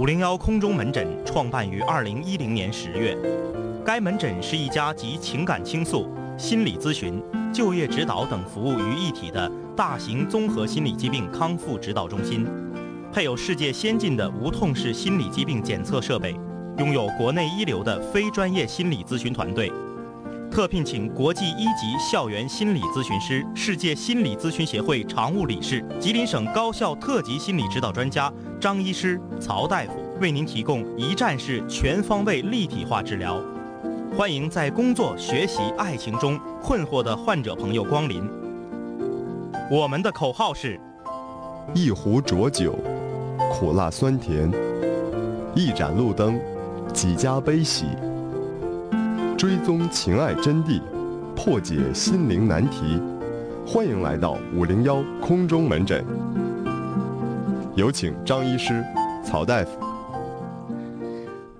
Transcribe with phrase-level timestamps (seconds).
[0.00, 3.14] 五零幺空中门诊创办于二零一零年十月，
[3.84, 6.08] 该门诊是一家集情感倾诉、
[6.38, 7.22] 心理咨询、
[7.52, 12.46] 就业指导等服务于一体的大型综合心理疾病康复指导中心，
[13.12, 16.34] 配有世界先进的无痛式心理疾病检测设备，
[16.78, 19.70] 拥有国内一流的非专业心理咨询团队。
[20.50, 33.42] 特聘请国际一级校园心理咨询师、世界心理咨询协会常务理事、吉林省高校特级心理指导专家张医师、曹大夫，为您提供一站式全方位立体化治疗。
[34.14, 38.22] 欢迎在工作、学习、爱情中困惑的患者朋友光临。
[39.70, 40.78] 我们的口号是：
[41.72, 42.78] 一壶浊酒，
[43.50, 44.50] 苦辣酸甜；
[45.54, 46.38] 一盏路灯，
[46.92, 47.86] 几家悲喜。
[49.38, 50.82] 追踪情爱真谛，
[51.34, 53.00] 破解心灵难题。
[53.66, 56.04] 欢迎来到五零幺空中门诊，
[57.80, 58.84] 有请张医师、
[59.24, 59.70] 曹大夫。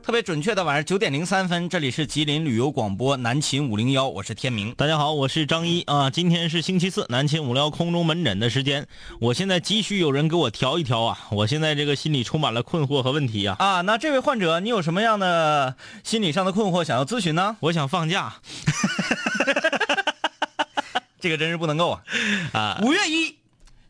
[0.02, 4.74] 特别准确的晚上九点零三分，这里是吉林旅游广播南秦五零幺，我是天明。
[4.74, 6.10] 大家好，我是张一啊。
[6.10, 8.86] 今天是星期四，南秦五零幺空中门诊的时间。
[9.18, 11.18] 我现在急需有人给我调一调啊！
[11.30, 13.56] 我现在这个心里充满了困惑和问题啊。
[13.58, 17.56] 啊，那这位患者，你有什么样的心理上的困惑想要咨询呢？
[17.60, 18.34] 我想放假。
[21.18, 22.02] 这个真是不能够啊！
[22.52, 23.38] 啊，五月一，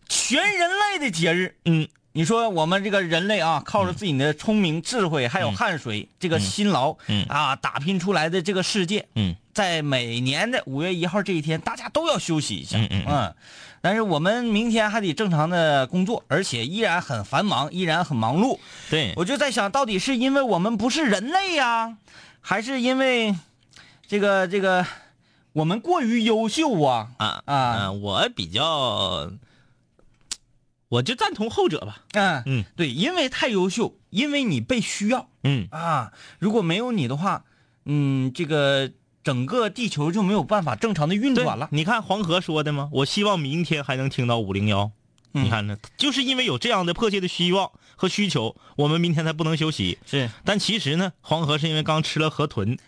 [0.08, 1.56] 全人类的节日。
[1.64, 1.88] 嗯。
[2.12, 6.96] 你说我们这个人类啊，靠着自己的聪明、智慧，还有汗水，这个辛劳，
[7.28, 9.06] 啊，打拼出来的这个世界，
[9.54, 13.32] 在每年的五月一号这一天，大家都要休息一下，嗯，
[13.80, 18.58] 但是我们明天还得正常的工作，而且依然很繁忙，依然很忙碌。
[18.90, 21.96] 对，我就在想到底是因为我们不是人类呀，
[22.40, 23.36] 还是因为
[24.08, 24.84] 这个这个
[25.52, 27.10] 我们过于优秀啊？
[27.18, 27.42] 啊。
[27.46, 29.30] 啊，我比较。
[30.90, 32.02] 我就赞同后者吧。
[32.12, 35.28] 嗯嗯，对，因为太优秀，因为你被需要。
[35.44, 37.44] 嗯啊，如果没有你的话，
[37.84, 38.90] 嗯，这个
[39.22, 41.68] 整个地球就没有办法正常的运转了。
[41.70, 42.90] 你看黄河说的吗？
[42.92, 44.90] 我希望明天还能听到五零幺。
[45.32, 49.98] 你看呢，就是因为有这样的迫切的希望和需求，我们明天才不能休息。
[50.06, 52.78] 是，但其实呢，黄河是因为刚吃了河豚，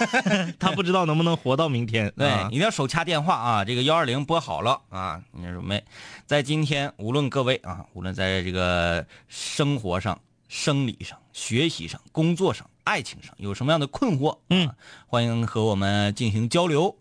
[0.58, 2.10] 他不知道能不能活到明天。
[2.16, 3.62] 对，一定要手掐电话啊！
[3.66, 5.20] 这个幺二零拨好了啊！
[5.32, 5.84] 你准备
[6.24, 10.18] 在今天，无论各位啊，无论在这个生活上、
[10.48, 14.70] 生理上、学习上、工作上、爱情上，有什么样的困惑，嗯，
[15.06, 16.96] 欢迎和我们进行交流。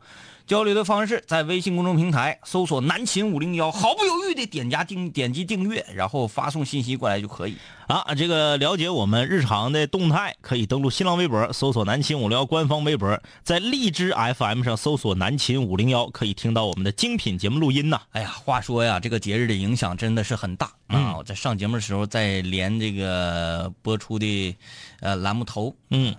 [0.48, 7.56] 交流的方式，在微信公众平台搜索“南秦五零幺”，毫不犹豫的点加订点击订阅，然后发送信息过来就可以。
[7.88, 18.02] 啊，这个了解我们日常的动态，可以登录新浪微博搜索“南秦五零幺”官方微博，在荔枝 FM 上搜索“南秦五零幺”，可以听到我们的精品节目录音呐。
[18.12, 21.18] 哎呀，话说呀，这个节日的影响真的是很大啊！
[21.18, 24.56] 我在上节目的时候，在连这个播出的
[25.02, 26.16] 呃栏目头，嗯，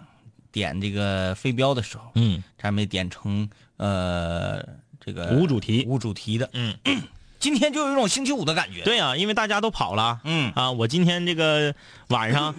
[0.51, 3.49] 点这个飞镖的时候，嗯，差点没点成。
[3.83, 4.65] 呃，
[5.01, 5.85] 这个无主题。
[5.89, 6.73] 无主题的，嗯，
[7.41, 8.85] 今天就有一种星期五的感觉。
[8.85, 10.53] 对呀，因为大家都跑了，嗯。
[10.55, 11.75] 啊，我今天这个
[12.07, 12.55] 晚上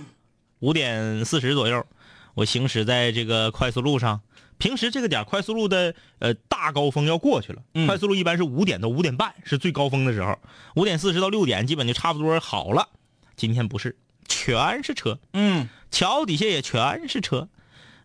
[0.60, 1.86] 五点四十左右，
[2.34, 4.20] 我行驶在这个快速路上。
[4.58, 10.38] 平时这个点快速路的呃大高峰要过去了，快速路一般是五点到五点半是最高峰的时候，
[10.76, 12.90] 五点四十到六点基本就差不多好了。
[13.38, 13.96] 今天不是，
[14.28, 17.48] 全是车，嗯，桥底下也全是车。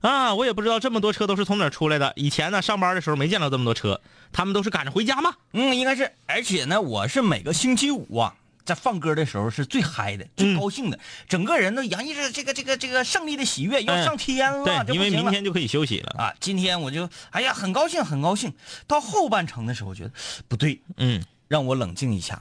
[0.01, 2.13] 啊，我也不知道这么多车都是从哪出来的。
[2.17, 4.01] 以前呢，上班的时候没见到这么多车，
[4.33, 5.35] 他们都是赶着回家吗？
[5.53, 6.13] 嗯，应该是。
[6.27, 10.99] 而且呢，我是每个星期五啊，在放歌的时候是最嗨的、最高兴的，
[11.29, 14.85] 整个人都洋溢着这个、这个、这个胜利的喜悦，要上天了。
[14.85, 16.33] 对，因为明天就可以休息了啊。
[16.39, 18.53] 今天我就哎呀，很高兴，很高兴。
[18.87, 20.13] 到后半程的时候，觉得
[20.47, 22.41] 不对，嗯，让我冷静一下。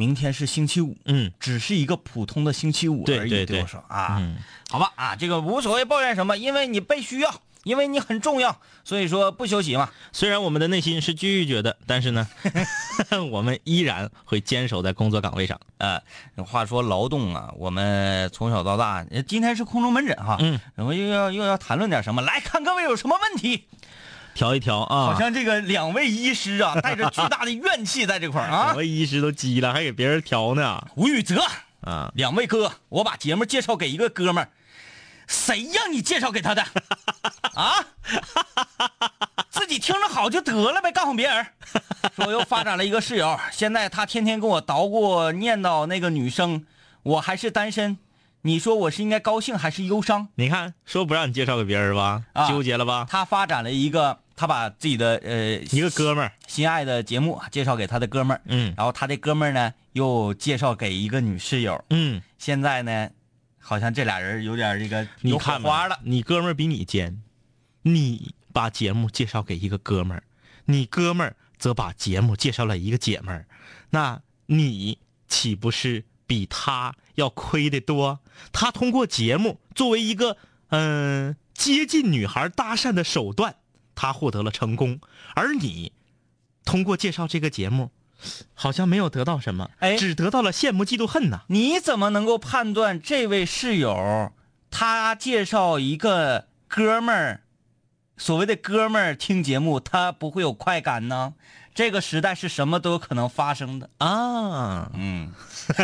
[0.00, 4.18] 明天是星期五，嗯，只是一个普通的星期五而已，对我说啊，
[4.70, 9.90] 好吧啊，这个无所谓抱怨什么，因为你被需要，因为你很重要，所以说不休息嘛。
[10.10, 12.26] 虽然我们的内心是拒绝的，但是呢，
[13.30, 15.60] 我们依然会坚守在工作岗位上。
[15.76, 16.00] 呃，
[16.46, 23.66] 话说劳动啊，我们从小到大，今天是空中门诊哈，嗯，然后又要又要谈论点什么，来看各位有什么问题。
[24.40, 25.12] 调一调啊！
[25.12, 28.64] 好像这个两位医师啊， 带着巨大的怨气在这块儿啊。
[28.68, 30.82] 两位医师都急了，还给别人调呢。
[30.96, 31.44] 吴宇泽
[31.82, 34.48] 啊，两位哥，我把节目介绍给一个哥们儿，
[35.26, 36.64] 谁让你介绍给他的？
[37.52, 37.84] 啊？
[39.50, 41.46] 自己听着好就得了呗，告诉别人。
[42.16, 46.64] 说我又发展了一个室友，现在他天天跟我捣鼓念叨那个女生，
[47.02, 47.98] 我还是单身。
[48.42, 50.28] 你说我是应该高兴还是忧伤？
[50.36, 53.06] 你看，说不让你介绍给别人吧，纠结了吧？
[53.06, 56.32] 他发展了一个，他把自己的呃一个哥们儿。
[56.48, 63.10] 心爱的节目介绍给他的哥们儿，嗯，然后他的哥们儿呢又介绍给一个女室友，嗯，现在呢，
[63.58, 66.00] 好像这俩人有点这个你看花了。
[66.04, 67.20] 你哥们儿比你尖，
[67.82, 70.22] 你把节目介绍给一个哥们儿，
[70.64, 73.46] 你哥们儿则把节目介绍了一个姐们儿，
[73.90, 74.96] 那你
[75.28, 78.20] 岂不是比他要亏得多？
[78.52, 80.38] 他通过节目作为一个
[80.70, 83.56] 嗯、接近女孩搭讪的手段，
[84.00, 84.98] 他获得了成功，
[85.34, 85.92] 而你
[86.64, 87.90] 通过介绍这个节目，
[88.54, 91.42] 好像没有得到什么，哎只得到了羡慕嫉妒恨呐。
[91.48, 94.32] 你怎么能够判断这位室友
[94.70, 97.42] 他介绍一个哥们儿，
[98.16, 101.34] 所谓的哥们儿听节目，他不会有快感呢？
[101.74, 103.90] 这个时代是什么都有可能发生的。
[103.98, 105.30] 啊，嗯，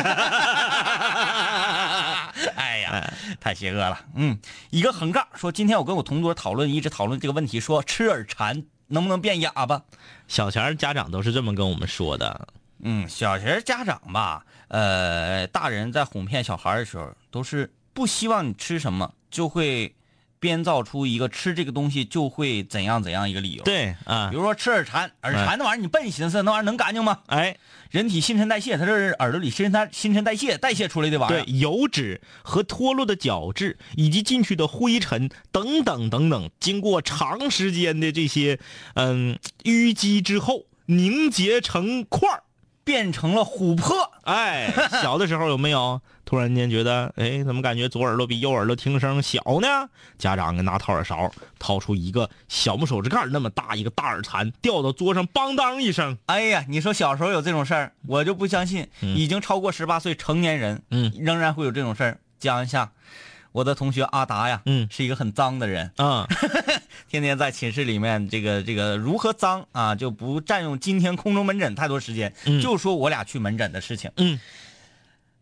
[2.56, 4.00] 哎呀，太邪恶了。
[4.14, 4.38] 嗯，
[4.70, 9.82] 一个横杠说，今天我跟我同桌讨论，一直讨论这个问题，说吃耳蝉能不能变哑巴？
[10.28, 12.48] 小钱儿家长都是这么跟我们说的。
[12.80, 19.94] 嗯，小钱家长吧，呃，大人在哄骗小孩的时候，都是不希望你吃什么，就会
[20.38, 27.20] 编造出一个吃这个东西就会怎样怎样一个理由。，对啊比，如说吃耳馋，耳馋那玩意儿你笨寻思，那玩意儿能干净吗？
[27.26, 27.56] 哎，
[27.90, 31.44] 人体新陈代谢，它这是耳朵里新陈新陈代谢代谢出来的玩意儿。
[31.44, 38.58] 对，油脂和脱落的角质以及进去的灰尘等等等等，经过长时间的这些
[38.94, 42.42] 嗯淤积之后，凝结成块儿。
[42.86, 44.12] 变成了琥珀。
[44.22, 44.72] 哎，
[45.02, 49.88] 小的时候有没有突然间觉得，哎，怎么感觉左耳朵比右耳朵听声小呢？
[50.18, 56.18] 家长给拿掏耳勺掏出一个小拇手指盖那么大一个大耳蚕，掉到桌上，梆当一声。
[56.26, 62.18] 哎呀，你说小时候有这种事儿，我就不相信，已经超过十八岁成年人，嗯，仍然会有这种事儿。
[62.40, 62.90] 讲一下，
[63.52, 66.26] 我的同学阿达呀，嗯是一个很脏的人，啊，
[67.08, 74.10] 天天在寝室里面，这个这个如何脏啊，就不占用今天空中门诊太多时间，嗯就说我俩去门诊的事情。
[74.16, 74.40] 嗯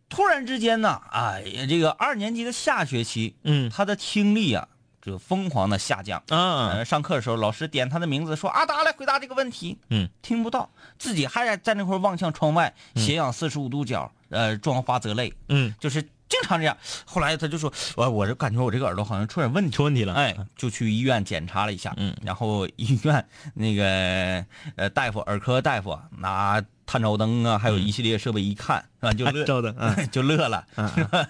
[0.08, 4.68] 突然之间呢，哎呀，这个二年级的下学期，嗯他的听力啊，
[5.02, 6.22] 就疯狂的下降。
[6.28, 16.76] 嗯，呃，上课的时候，老师点他的名字说：“阿达来回答这个问题。”嗯，听不到，自己还在那块望向窗外，斜仰四十五度角，呃，装花泽泪，嗯，就是经常这样。
[17.04, 20.14] 后来他就说：“我我就感觉我这个耳朵好像出点问题。”出问题了。
[20.14, 24.44] 哎，就去医院检查了一下，嗯，然后医院那个
[24.76, 29.12] 呃大夫，耳科大夫啊拿探照灯啊，还有一系列设备一看，是吧？
[29.14, 29.44] 就乐，
[30.12, 30.64] 就乐了，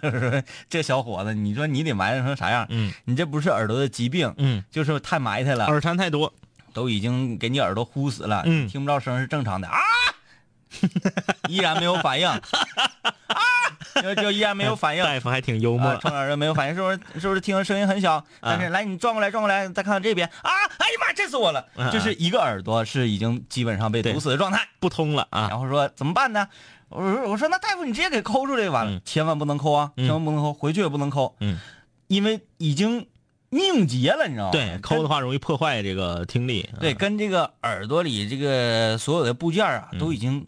[0.69, 2.67] 这小伙子，你说你得埋汰成啥样？
[2.71, 2.93] 嗯。
[3.05, 6.33] 你这不是耳朵的疾病，嗯，就是太埋汰了，耳蝉太多。
[6.73, 8.67] 都已经给你耳朵呼死了，嗯。
[8.69, 9.69] 听不着声是正常的。
[9.69, 9.79] 啊，
[11.49, 12.41] 依然没有反应，啊，
[14.03, 15.03] 就就依然没有反应。
[15.05, 15.99] 大夫还挺幽默啊，。
[16.01, 16.99] 冲耳朵没有反应，是不是？
[17.21, 18.25] 是不是听着声音很小？
[18.41, 20.51] 但是来，你转过来，转过来，再看看这边啊！
[20.79, 21.67] 哎呀妈，震死我了！
[21.77, 24.67] 啊 就是一个耳朵是已经基本上被堵死的状态。
[24.81, 25.49] 不通了啊！
[25.49, 26.49] 然后说怎么办呢？
[26.91, 31.59] 我说我说那大夫你直接给抠出来就完了，嗯千万不能抠啊，嗯千万不能抠，回去也不能抠，嗯，
[32.07, 33.07] 因为已经
[33.51, 34.51] 凝结了，你知道吗？
[34.53, 36.69] 对，抠的话容易破坏这个听力。
[36.79, 40.47] 对，啊，跟这个耳朵里这个所有的部件啊，嗯都已经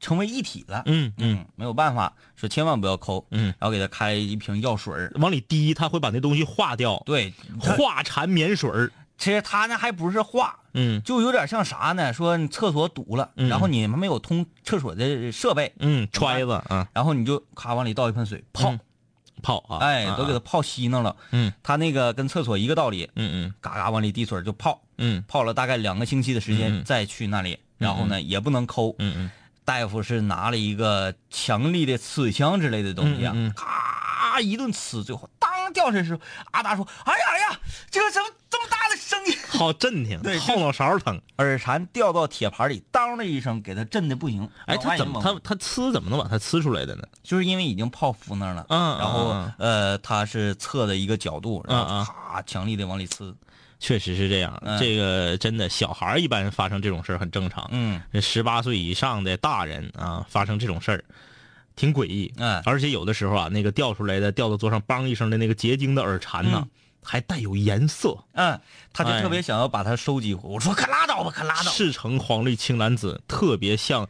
[0.00, 0.82] 成为一体了。
[0.86, 4.92] 嗯嗯没有办法，说千万不要抠，嗯，然后给他开一瓶药水。
[4.94, 8.90] 儿往里滴，他会把那东西化掉，对，化缠绵水儿。
[9.18, 11.02] 其实他那还不是化，嗯。
[11.02, 12.12] 就有点像啥呢？
[12.12, 13.48] 说你厕所堵了，嗯。
[13.48, 18.80] 然后你没有通厕所的设备，嗯，揣子啊，然后你就咔往里倒一盆水泡，嗯。
[19.42, 19.58] 泡。
[19.68, 21.16] 啊，哎，啊都给它泡稀弄了。
[21.30, 21.50] 嗯。
[21.62, 23.54] 他那个跟厕所一个道理，嗯嗯。
[23.62, 25.24] 嘎嘎往里滴水就泡，嗯。
[25.26, 29.30] 泡了大概两个星期的时间，嗯再去那里，然后呢也不能抠，嗯嗯
[29.66, 36.20] 大夫是拿了一个强力的刺枪之类的东西啊，嗯嗯嗯咔一顿刺，最后当掉下来的时候，
[36.52, 41.20] 阿达说：“哎呀哎呀，这个怎么这么大的声音？”嗯，好震挺，对后脑勺疼。
[41.38, 44.48] 耳蝉掉到铁盘里，当的一声，给他震的不行。
[44.66, 47.02] 哎，他怎么他他呲怎么能把它呲出来的呢？
[47.22, 53.34] 就是因为已经泡敷那儿了，嗯然后嗯呃，他是侧的一个角度，然嗯后咔强力的往里呲，
[53.78, 57.68] 确实是这样，嗯这个真的小孩儿一般发生这种事儿很正常。
[57.70, 61.04] 嗯这十八岁以上的大人啊，发生这种事儿，
[61.76, 62.32] 挺诡异。
[62.36, 66.70] 嗯而且有的时候啊，那个掉出来的掉到桌上，梆一声的那个结晶的耳蝉呢，嗯
[67.02, 68.58] 还带有颜色，嗯，
[68.92, 70.48] 他就哎特别想要把它收集回。
[70.48, 71.70] 我说可拉倒吧，可拉倒。
[71.70, 74.08] 赤橙黄绿青蓝紫，特别像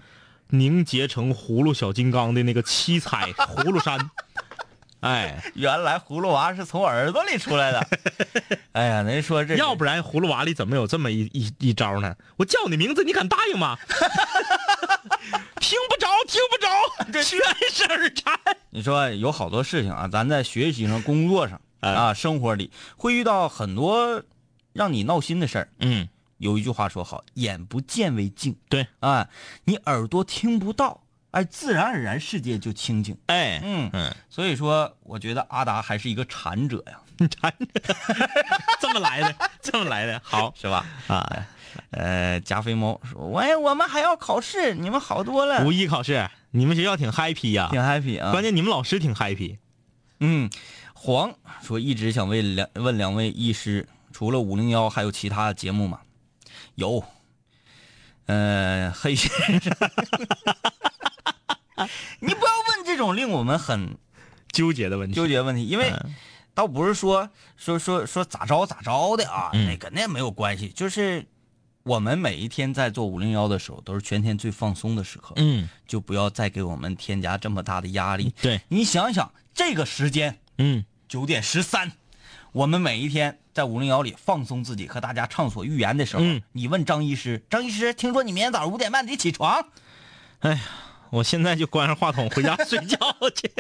[0.49, 3.99] 凝结成葫芦小金刚的那个七彩葫芦山。
[5.01, 7.87] 哎， 原来葫芦娃是从耳朵里出来的。
[8.73, 12.15] 哎呀，人说这要不然葫芦娃里怎么有这么一一一招呢？
[12.37, 13.77] 我叫你名字，你敢答应吗？
[15.61, 17.39] 听不着，听不着，这全
[17.73, 18.39] 是耳蝉。
[18.71, 24.23] 你说有好多事情啊，咱在学习上、工作上哎啊、生活里会遇到很多
[24.73, 25.69] 让你闹心的事儿。
[25.81, 28.57] 嗯，有一句话说好，眼不见为净。
[28.69, 29.29] 对啊，
[29.65, 31.03] 你耳朵听不到，
[31.37, 33.15] 哎，自然而然世界就清静。
[33.27, 37.95] 哎，嗯嗯，所以说，我觉得阿达还是一个禅者呀， 禅者
[38.81, 40.87] 这么来的，这么来的，好是吧？
[41.09, 41.47] 啊。
[41.91, 49.59] 呃，加菲猫说：“喂，我们还要考试，你们好多了，五一考试，你们学校挺 happy 呀、挺 happy 啊。”关键你们老师挺 happy。
[50.21, 50.49] 嗯，
[50.95, 56.01] 黄说一直想问两问两位医师，除了五零幺，还有其他的节目吗？
[56.77, 57.05] 有，
[58.27, 59.31] 呃，黑先
[59.61, 59.73] 生，
[62.21, 63.97] 你不要问这种令我们很
[64.53, 66.15] 纠结的问题，纠结问题，因为嗯
[66.55, 71.27] 倒不是说说说说咋着咋着的啊，嗯那跟那没有关系，就是
[71.83, 78.35] 我们每一天在做五零幺的时候，都是全天最放松的时刻，嗯，就不要再给我们添加这么大的压力。
[78.41, 80.39] 对，你想想这个时间。
[80.59, 81.93] 嗯，九点十三，
[82.53, 89.67] 我们每一天在五零幺里放松自己，和大家畅所欲言的时候，嗯你问张医师，张医师，听说你明天早上五点半得起床，
[90.41, 90.61] 哎呀
[91.09, 92.99] 我现在就关上话筒回家 睡觉
[93.35, 93.51] 去。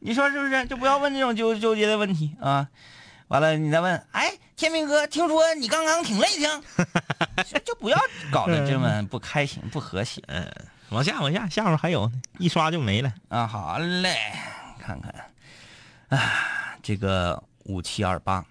[0.00, 0.66] 你说是不是？
[0.66, 2.68] 就不要问这种纠纠结的问题啊！
[3.28, 6.62] 完了，你再问，哎，天明哥，听说你刚刚挺累挺，
[7.50, 7.98] 就就不要
[8.30, 10.46] 搞得这么不开心、不和谐嗯
[10.90, 13.10] 往下，往下，下面还有呢，一刷就没了。
[13.28, 13.46] 啊！
[13.46, 14.14] 好嘞，
[14.78, 15.14] 看看，
[16.08, 18.44] 啊，这个五七二八，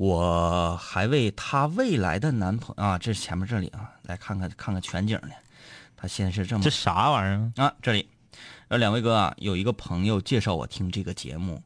[0.00, 5.28] 我还为她未来的男朋友啊，这是前面这里啊，来看看看看全景呢。
[5.94, 7.62] 他先是这么这啥玩意儿？
[7.62, 8.08] 啊，这里，
[8.68, 11.62] 呃，两位哥啊，有一个朋友介绍我听这个节目，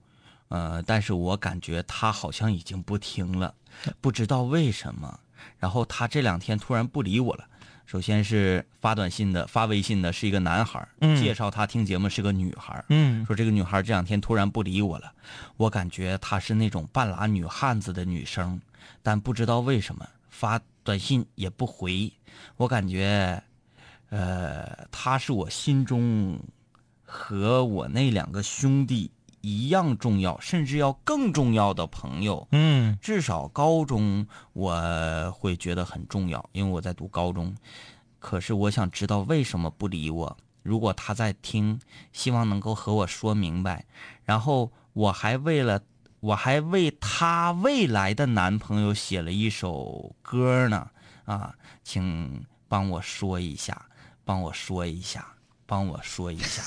[0.49, 3.55] 呃，但是我感觉他好像已经不听了，
[4.01, 5.21] 不知道为什么。
[5.61, 7.47] 然后他这两天突然不理我了。
[7.87, 10.87] 首先是发短信的、发微信的是一个男孩
[11.17, 12.85] 介绍他听节目是个女孩
[13.27, 15.13] 说这个女孩这两天突然不理我了，
[15.57, 18.61] 我感觉她是那种半拉女汉子的女生，
[19.03, 22.13] 但不知道为什么发短信也不回，
[22.57, 23.43] 我感觉，
[24.09, 26.39] 呃，她是我心中
[27.05, 29.11] 和我那两个兄弟
[29.45, 32.49] 一样重要，甚至要更重要的朋友。
[32.53, 37.55] 嗯至少高中我会觉得很重要，因为我在读高中。
[38.19, 40.35] 可是我想知道为什么不理我。
[40.63, 41.79] 如果他在听，
[42.13, 43.85] 希望能够和我说明白。
[44.25, 45.83] 然后我还为了，
[46.21, 50.89] 我还为他未来的男朋友写了一首歌呢。
[51.27, 53.87] 啊，请帮我说一下，
[54.25, 55.34] 帮我说一下，
[55.67, 56.63] 帮我说一下。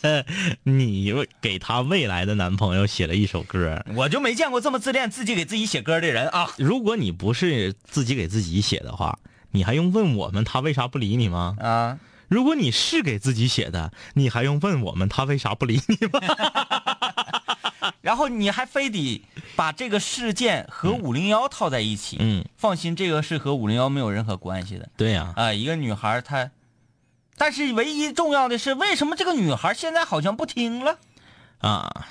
[0.64, 3.84] 你给她未来的男朋友写了一首歌。
[3.94, 6.50] 我就没见过这么自恋，自己给自己写歌的人啊。
[6.58, 9.18] 如果你不是自己给自己写的话，
[9.50, 11.56] 你还用问我们他为啥不理你吗？
[11.60, 11.98] 啊，
[12.28, 16.20] 如果你是给自己写的，你还用问我们他为啥不理你吗？
[18.00, 19.22] 然后你还非得
[19.54, 22.16] 把这个事件和五零幺套在一起。
[22.18, 24.88] 嗯，放心，这个是和五零幺没有任何关系的。
[24.96, 26.50] 对呀、啊、一个女孩她，
[27.42, 30.96] 但是唯一重要的是，为什么这个女孩现在好像不听了？
[31.58, 32.06] 啊，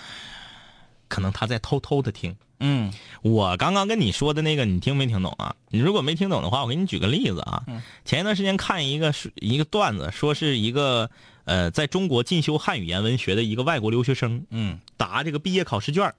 [1.07, 2.35] 可能她在偷偷的听。
[2.59, 5.55] 嗯我刚刚跟你说的那个，你听没听懂啊？
[5.69, 7.63] 你如果没听懂的话，我给你举个例子啊。
[7.67, 11.09] 嗯前一段时间看一个一个段子，说是一个
[11.45, 16.13] 呃，在中国进修汉语言文学的一个外国留学生嗯答这个毕业考试卷儿，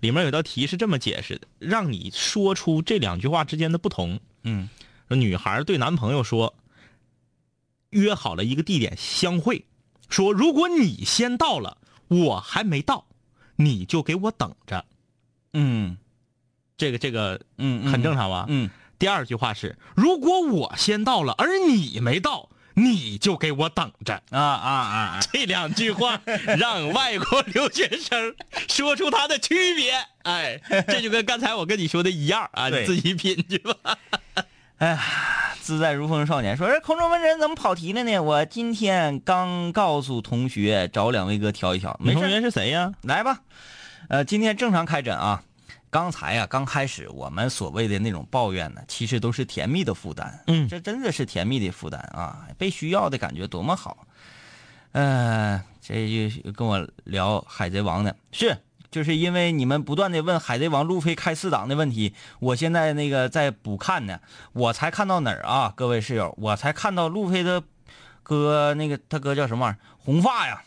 [0.00, 4.18] 里面有道题是这么解释的，让你说出这两句话之间的不同。
[4.42, 4.70] 嗯
[5.08, 6.54] 女孩对男朋友说，
[7.94, 9.64] 约好了一个地点相会，
[10.08, 13.06] 说如果你先到了，我还没到，
[13.56, 14.84] 你就给我等着。
[15.52, 15.96] 嗯
[16.76, 18.46] 这个这个嗯，很正常吧？
[18.48, 24.14] 嗯第二句话是，如果我先到了，而你没到，你就给我等着。
[24.30, 25.20] 啊啊啊啊！
[25.32, 26.20] 这两句话
[26.58, 28.34] 让外国留学生
[28.68, 29.92] 说出它的区别。
[30.22, 33.98] 哎，这就跟刚才我跟你说的一样啊，你自己品去吧。
[35.60, 38.18] 自在如风少年说：“这空中门人怎么跑题了呢？
[38.18, 42.92] 我今天刚告诉同学找两位哥调一调，没同学是谁呀？
[43.02, 43.40] 来吧，
[44.08, 45.42] 呃，今天正常开诊啊。
[45.88, 50.42] 刚才呀、刚开始我们所谓的那种抱怨呢，其实都是甜蜜的负担。
[50.48, 54.06] 嗯这真的是甜蜜的负担啊，被需要的感觉多么好。
[54.90, 58.58] 呃，这就跟我聊《海贼王》呢，是
[58.94, 64.20] 就是因为你们不断的问《海贼王》路飞开四档的问题，我现在那个在补看呢，
[64.52, 65.72] 我才看到哪儿啊？
[65.74, 67.64] 各位室友，我才看到路飞的
[68.22, 69.82] 哥那个他哥叫什么玩意儿？
[69.98, 70.62] 红发呀。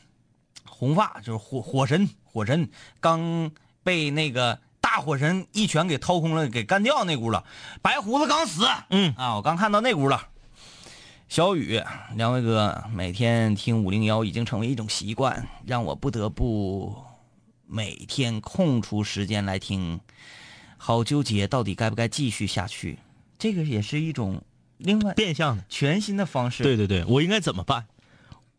[0.66, 2.70] 红发就是火火神，火神
[3.00, 3.50] 刚
[3.82, 7.46] 被那个大火神一拳给掏空了，给干掉那屋了，
[7.82, 10.22] 白胡子刚死，嗯啊，我刚看到那屋了。
[11.30, 11.82] 小雨，
[12.18, 16.94] 两位哥，每天听五零幺已经成为一种习惯，让我不得不
[17.68, 20.00] 每天空出时间来听，
[20.78, 23.00] 好纠结，到底该不该继续下去？
[23.38, 24.42] 这个也是一种
[24.78, 25.64] 另外变相的。
[25.70, 26.64] 全新的方式。
[26.64, 27.88] 对对对，我应该怎么办？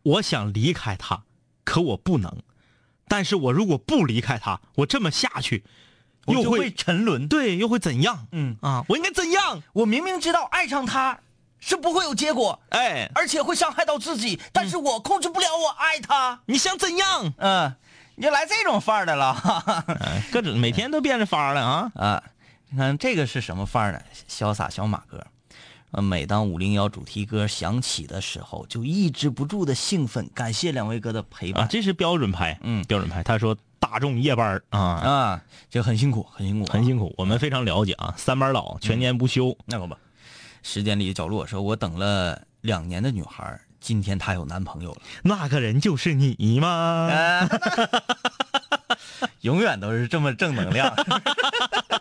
[0.03, 1.23] 我想离开他，
[1.63, 2.41] 可我不能。
[3.07, 5.63] 但是我如果不离开他，我这么下去，
[6.27, 7.27] 又会沉沦。
[7.27, 8.27] 对，又会怎样？
[8.31, 9.63] 嗯啊，我应该怎样？
[9.73, 11.19] 我明明知道爱上他
[11.59, 16.41] 是不会有结果，哎，而且会伤害到自己，但是我控制不了我爱他。
[16.45, 17.33] 你想怎样？
[17.37, 17.75] 嗯，
[18.19, 19.33] 你就来这种范儿的了。
[19.33, 21.91] 哈 哈哎各种每天都变着法儿了啊！
[21.95, 22.21] 啊，
[22.69, 24.01] 你看这个是什么范儿呢？
[24.27, 25.25] 潇洒小马哥。
[25.91, 30.29] 呃，每当五零幺主题歌响起的时候，就抑制不住的兴奋。
[30.33, 33.23] 感谢两位哥的陪伴啊，这是标准牌，嗯标准牌。
[33.23, 38.13] 他说大众夜班儿啊，啊，这很辛苦，很辛苦啊，很辛苦，我们非常了解啊。
[38.17, 39.57] 三班倒，全年不休。
[39.65, 39.95] 那可不，
[40.61, 45.01] 时间里的角落说，我等了两年的女孩儿，今天她有男朋友了。
[45.23, 47.07] 那个人就是你吗？
[47.09, 47.49] 呃
[49.41, 50.93] 永远都是这么正能量。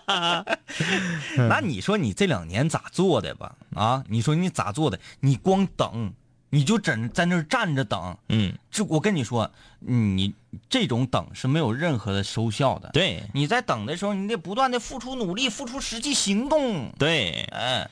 [1.49, 3.55] 那你说你这两年咋做的吧？
[3.75, 4.99] 啊，你说你咋做的？
[5.21, 6.13] 你光等，
[6.51, 8.17] 你就整在那儿站着等。
[8.29, 10.35] 嗯，这我跟你说，你
[10.69, 12.91] 这种等是没有任何的收效的。
[12.91, 16.93] 对你在等的时候，你得不断的付出努力，付出实际行动。
[16.99, 17.89] 对，哎，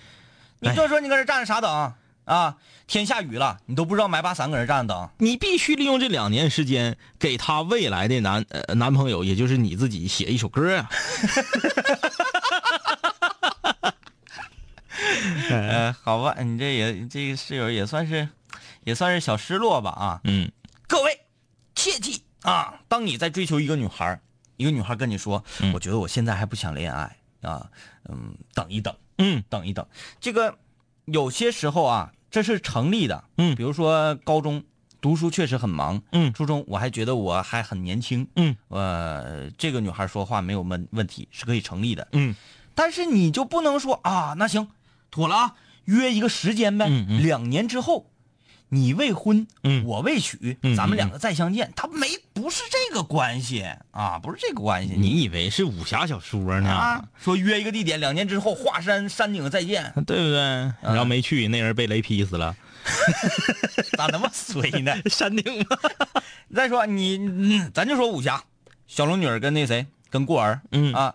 [0.58, 1.92] 你就说你搁这站着啥等
[2.26, 2.56] 啊？
[2.86, 5.08] 天下雨了，你都不知道买把伞搁这站着等。
[5.18, 10.90] 你必须利用这两年时间，给她未来的男呃男朋友，也就是你自己写一首歌啊。
[15.50, 18.28] 呃，好吧，你这也这个室友也算是，
[18.84, 20.20] 也算是小失落吧啊。
[20.24, 20.50] 嗯
[20.86, 21.20] 各位，
[21.74, 22.80] 切记啊！
[22.88, 24.20] 当你在追求一个女孩，
[24.56, 27.68] 一个女孩跟你说，嗯我觉得我现在还不想恋爱啊，
[28.08, 29.86] 嗯，等一等，嗯等一等。
[30.20, 30.56] 这个
[31.06, 33.24] 有些时候啊，这是成立的。
[33.38, 34.62] 嗯比如说高中
[35.00, 42.06] 读书确实很忙，嗯初中我还觉得我还很年轻，嗯呃，这个女孩说话没有问问题，是可以成立的。
[42.12, 42.34] 嗯
[42.74, 44.68] 但是你就不能说啊，那行，
[45.10, 45.54] 妥了啊，
[45.86, 48.10] 约一个时间呗，嗯嗯两年之后，
[48.68, 56.68] 你未婚，嗯我未娶，嗯咱们两个再相见，他没不是这个关系啊，不是这个关系，你以为是武侠小说呢？
[56.70, 60.40] 啊，说约一个地点，两年之后华山山顶再见，对不对？
[60.82, 62.56] 然后没去，那人被雷劈死了。
[63.98, 64.94] 咋那么衰呢？
[65.10, 65.76] 山顶吗？
[66.54, 68.42] 再说你，嗯咱就说武侠，
[68.86, 71.14] 小龙女跟那谁，跟过儿，嗯啊，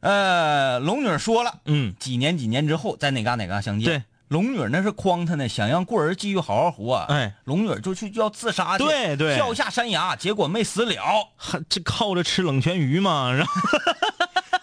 [0.00, 3.86] 呃，龙女说了，嗯，几年几年之后在哪嘎哪嘎相见。
[3.86, 6.94] 对，龙女那是诓他呢，想让过儿继续好好活。
[7.10, 10.94] 哎，龙女就去就要自杀去，对对跳下山崖，结果没死了。
[11.36, 13.30] 还这靠着吃冷泉鱼嘛？
[13.32, 13.52] 然后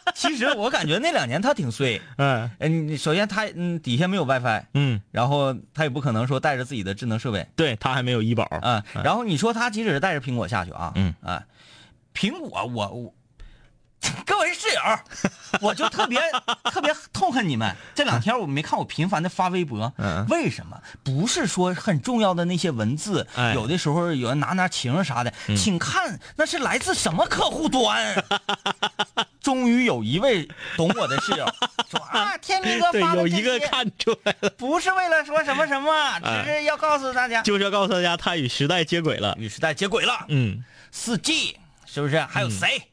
[0.15, 2.01] 其实我感觉那两年他挺衰。
[2.17, 2.49] 嗯
[2.97, 8.43] 首先他嗯底下没有 WiFi，嗯，然后他也不可能说带着自己的智能设备对他还没有医保。
[8.45, 8.83] 啊。
[9.03, 11.43] 然后你说他即使是带着苹果下去啊，嗯啊，
[12.13, 13.13] 苹果我我。
[14.25, 16.19] 各位室友，我就特别
[16.71, 17.75] 特别痛恨你们。
[17.93, 20.79] 这两天我没看我频繁的发微博，嗯为什么？
[21.03, 28.23] 不是说很重要的那些文字，有的时候有人拿拿情啥的，请看那是来自什么客户端。
[29.41, 31.45] 终于有一位懂我的室友
[31.89, 35.91] 说啊，天明哥对，发的有一个些看出来了，不是为了说什么什么，
[36.23, 39.35] 哎只是要告诉大家，就是要告诉大家他与时代接轨了。
[39.39, 40.25] 与时代接轨了。
[40.27, 42.19] 嗯四 G 是不是？
[42.21, 42.88] 还有谁、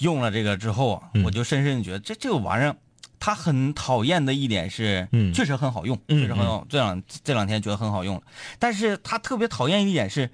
[0.00, 1.24] 用了这个之后啊，嗯。
[1.24, 2.76] 我就深深地觉得这这个玩意儿，
[3.20, 5.32] 它很讨厌的一点是，嗯。
[5.32, 6.66] 确实很好用，嗯确实很好用。
[6.68, 8.16] 这两这两天觉得很好用。
[8.16, 8.22] 了，
[8.58, 10.30] 但是它特别讨厌一点是，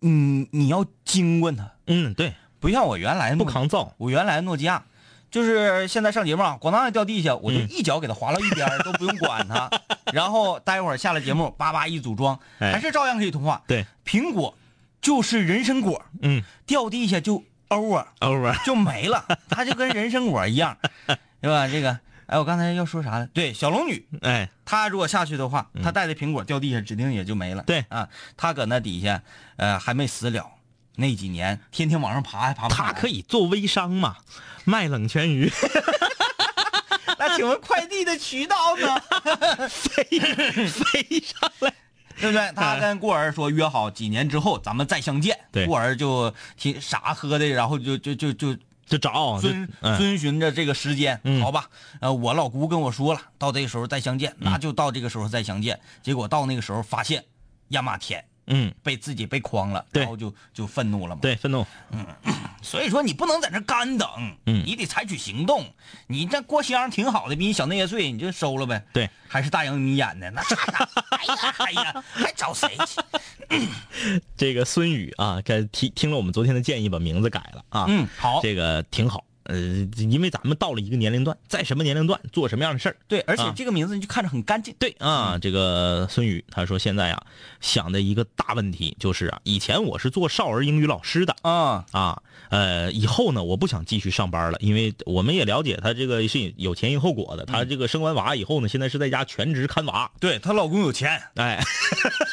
[0.00, 3.94] 嗯，你要经过它，嗯，对，不像我原来诺不抗造。
[3.98, 4.84] 我原来诺基亚，
[5.30, 7.68] 就是现在上节目啊，咣当掉地下，我就嗯。
[7.70, 9.70] 一脚给它滑到一边儿，都不用管它。
[10.12, 12.72] 然后待会儿下了节目，叭叭一组装，哎。
[12.72, 13.62] 还是照样可以通话。
[13.66, 14.54] 对，苹果
[15.00, 16.42] 就是人参果，嗯。
[16.66, 18.64] 掉地下就 over，over。
[18.64, 20.76] 就没了，它就跟人参果一样，
[21.42, 21.66] 是吧？
[21.68, 23.28] 这个，哎，我刚才要说啥呢？
[23.32, 27.62] 对，小龙女，哎，她如果下去的话，她带的苹果掉地下，指定也就没了。
[27.62, 29.22] 嗯对啊，她搁那底下，
[29.56, 30.50] 呃，还没死了。
[30.96, 32.92] 那几年天天往上爬，还爬不上来。
[32.92, 34.16] 他可以做微商嘛，
[34.64, 35.50] 卖冷泉鱼，
[37.18, 39.00] 那请问快递的渠道呢？
[39.70, 40.04] 飞
[40.68, 41.72] 飞上来。
[42.22, 42.52] 对不对？
[42.54, 45.38] 他跟过儿说约好几年之后咱们再相见。
[45.50, 48.56] 对过儿就挺啥喝的，然后就就就就
[48.86, 51.68] 就找遵嗯遵循着这个时间，嗯好吧？
[52.00, 55.78] 呃，我老姑跟我说了，到这个时候再相见，那就到这个时候再相见。
[56.02, 57.24] 结果到那个时候发现，
[57.68, 61.20] 呀妈天，嗯，被自己被诓了，对然后就就愤怒了嘛。
[61.20, 61.66] 对，愤怒，
[62.62, 64.08] 所以说你不能在那干等，
[64.46, 65.66] 嗯你得采取行动。
[66.06, 68.82] 你这郭襄挺好的，比你小那些岁，你就收了呗。
[68.92, 70.88] 对，还是大洋你演的，那啥啥？
[71.10, 73.68] 哎呀哎呀，还找谁去？
[74.36, 77.86] 这个孙宇啊，该听听了我们昨天的建议，把名字改了啊。
[77.88, 79.56] 嗯，好，这个挺好呃，
[79.96, 82.96] 因为咱们到了一个年龄段，在什么年龄段做什么样的事儿。
[83.08, 84.74] 对，而且啊这个名字你就看着很干净。
[84.78, 87.22] 对啊，这个孙宇他说现在啊、
[87.60, 101.20] 想的一个大问题就是啊，以前我是做少儿英语老师的啊，啊，呃，以后呢我不想继续上班了，因为我们也了解他这个是有前因后果的，他这个生完娃以后呢，现在是在家全职看娃，对她老公有钱。
[101.34, 101.62] 哎，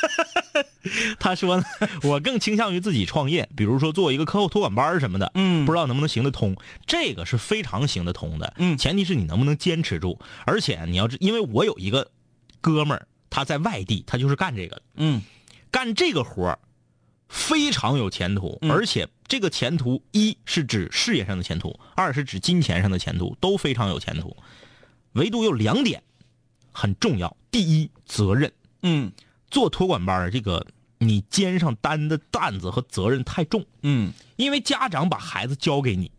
[1.20, 1.64] 他说呢，
[2.04, 6.56] 我更倾向于自己创业，比如说做一个课后托管班什么的，嗯不知道能不能行得通。
[6.86, 12.12] 这个是非常行得通的，嗯前提是你能不能坚持住，而且你要知，因为我有一个
[12.62, 15.22] 哥们儿，他在外地，他就是干这个的，嗯
[15.72, 16.60] 干这个活儿
[17.28, 24.36] 非常有前途，嗯而且这个前途一是指事业上的前途，二是指金钱上的前途，都非常有前途。
[25.14, 26.02] 唯独有两点
[26.72, 28.52] 很重要，第一，责任。
[28.82, 29.12] 嗯
[29.52, 30.66] 做托管班这个，
[31.00, 36.12] 你肩上担的担子和责任太重，嗯因为家长把孩子交给你，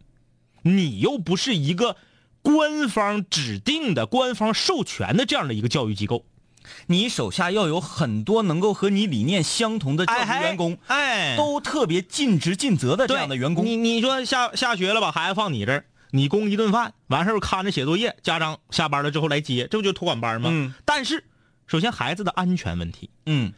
[0.62, 1.96] 你又不是一个
[2.42, 6.24] 官方指定的、官方授权的这样的一个教育机构，
[6.86, 13.64] 你手下要有很多能够和你理念相同的教育员工，哎，都特别尽职尽责的这样的员工。
[13.64, 20.48] 你你说下下学了，把孩子放你这儿，你供一顿饭，完事儿看着写作业，家长下班了之后来接，这不就托管班吗？
[20.50, 20.72] 嗯。
[20.84, 21.24] 但是，
[21.66, 23.52] 首先孩子的安全问题，嗯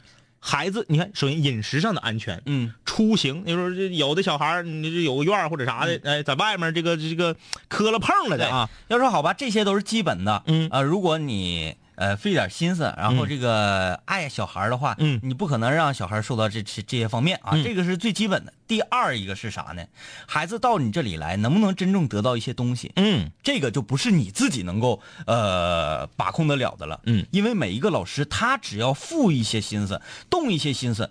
[0.44, 7.36] 孩子，你看，首先饮食上的安全，嗯出行，你说这有的小孩儿你这有个院儿或者啥的，哎，在外面这个这个
[7.68, 10.42] 磕了碰了的啊，要说好吧，这些都是基本的。
[10.46, 18.52] 嗯呃，如果你呃费点心思，然后嗯这个爱小孩的话，嗯你不可能让小孩受到这这这些方面啊，嗯这个是最基本的。
[18.66, 19.84] 第二一个是啥呢？
[20.26, 22.90] 孩子到你这里来，能不能真正得到一些东西？
[22.96, 27.00] 嗯这个就不是你自己能够呃把控得了的了。
[27.04, 31.08] 嗯，因为每一个老师他只要付一些心思，动一些心思，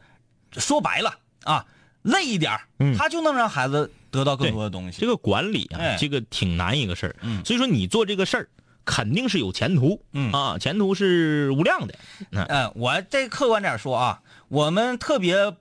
[0.57, 1.65] 说白了啊，
[2.01, 4.99] 累一点嗯他就能让孩子得到更多的东西。
[4.99, 8.49] 这个管理啊，哎这个挺难一个事儿，嗯所以说你做这个事儿
[8.85, 11.95] 肯定是有前途，嗯啊，前途是无量的，
[12.31, 15.53] 嗯，我这客观点说啊，我们特别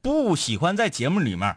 [0.00, 1.56] 不喜欢在节目里面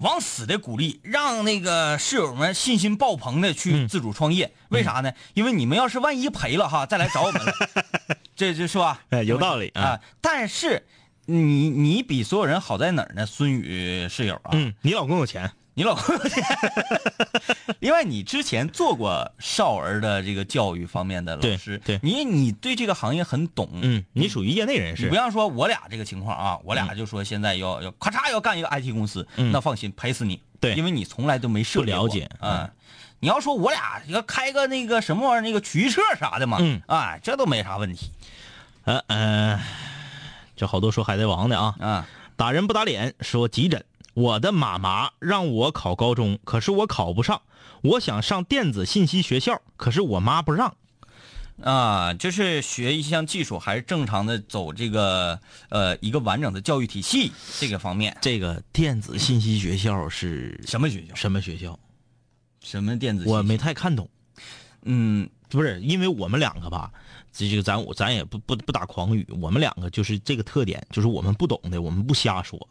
[0.00, 4.52] 往死的鼓励，让那个室友们信心爆棚的去嗯自主创业。
[4.68, 5.12] 为啥呢？
[5.32, 7.52] 因为你们要是万一赔了哈，再来找我们了，
[8.36, 9.00] 这这是吧？
[9.08, 10.00] 哎有道理啊啊。
[10.20, 10.86] 但是
[11.24, 13.24] 你你比所有人好在哪儿呢？
[13.24, 16.18] 孙宇室友啊，嗯，你老公有钱，你老公。
[17.80, 32.70] 另外，你之前做过少儿的这个教育方面的老师，对你你对这个行业很懂，嗯，你属于业内人士你不，要说我俩这个情况啊，我俩就说现在要要咔嚓要干一个 IT 公司，嗯那放心赔死你，对因为你从来都没涉了解啊。
[33.20, 38.10] 你要说我俩要开个那个什么玩意儿，那个曲艺社啥的嘛，嗯啊，这都没啥问题
[38.84, 39.60] 呃呃，
[40.56, 42.08] 这好多说海贼王的啊，啊。
[42.36, 43.84] 打人不打脸，说急诊。
[44.16, 47.42] 我的妈妈让我考高中，可是我考不上。
[47.82, 50.74] 我想上电子信息学校，可是我妈不让。
[51.62, 58.16] 啊，就是学一项技术，还是正常的走这个呃一个完整的教育体系这个方面。
[58.22, 61.14] 这个电子信息学校是什么学校？
[61.14, 61.78] 什么学校？
[62.62, 63.24] 什么电子？
[63.26, 64.08] 我没太看懂。
[64.84, 66.90] 嗯不是，因为我们两个吧，
[67.34, 72.66] 这这个咱我咱也不不不打诳语，我们两个就是这个特点，就是我们不懂的，我们不瞎说。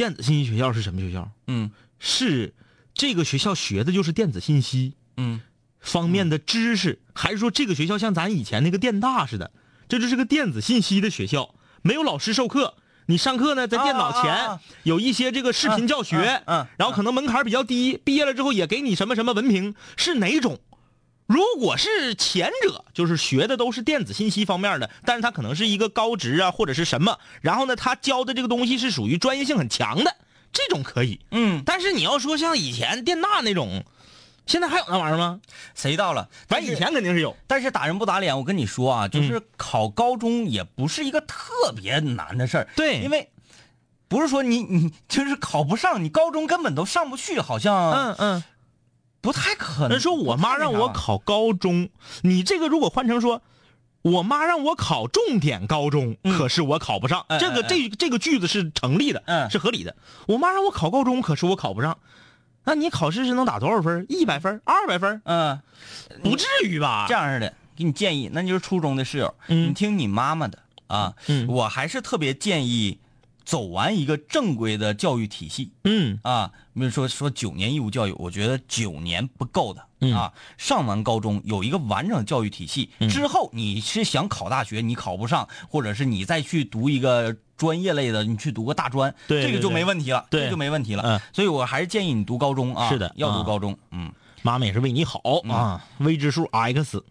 [0.00, 1.30] 电子信息学校是什么学校？
[1.46, 2.54] 嗯是
[2.94, 5.42] 这个学校学的就是电子信息嗯
[5.78, 9.50] 方面的知识，还是说这个学校像咱以前那个电大似的，
[9.90, 20.58] 这就是个电子信息的学校，没有老师授课，你上课呢在电脑前、有一些这个视频教学，嗯然后可能门槛比较低，毕业了之后也给你什么什么文凭，是哪种？
[21.30, 30.16] 如果是前者，就是学的都是电子信息方面的，但是他可能是一个高职啊或者是什么，然后呢他教的这个东西是属于专业性很强的，
[30.52, 31.20] 这种可以。
[31.30, 33.84] 嗯，但是你要说像以前电大那种，
[34.44, 35.40] 现在还有那玩意儿吗？
[35.76, 36.28] 谁到了？
[36.48, 37.36] 反正以前肯定是有。
[37.46, 42.66] 但是打人不打脸，我跟你说啊，嗯就是考高中也不是一个特别难的事儿。
[42.74, 43.30] 对因为
[44.08, 48.44] 不是说你你就是考不上，你高中根本都上不去，好像嗯嗯。
[49.20, 49.90] 不太可能。
[49.90, 51.88] 人说我妈让我考高中，
[52.22, 53.42] 你这个如果换成说，
[54.02, 59.94] 我妈让我考重点高中，嗯可是我考不上，哎这个哎这这个句子是成立的，嗯是合理的。
[60.26, 61.98] 我妈让我考高中，可是我考不上，
[62.64, 64.06] 那你考试是能打多少分？
[64.08, 65.20] 一百分、二百分？
[65.24, 65.60] 嗯，
[66.22, 67.04] 不至于吧？
[67.06, 71.14] 这样式的，给你建议，那就是初中的室友，嗯你听你妈妈的啊。
[71.26, 72.98] 嗯我还是特别建议
[73.50, 76.52] 走完一个正规的教育体系嗯啊。
[76.72, 80.32] 比如说说九年义务教育，我觉得九年不够的、嗯啊。
[80.56, 91.02] 上完高中有一个完整的教育体系之后，你是想考大学，你考不上，或者是你再去读一个专业类的，你去读个大专，对对这个就没问题了，对这个就没问题了。
[91.02, 92.88] 嗯所以我还是建议你读高中啊。
[92.88, 93.76] 是的啊要读高中。
[93.90, 97.02] 嗯，妈妈也是为你好啊，未知数 x。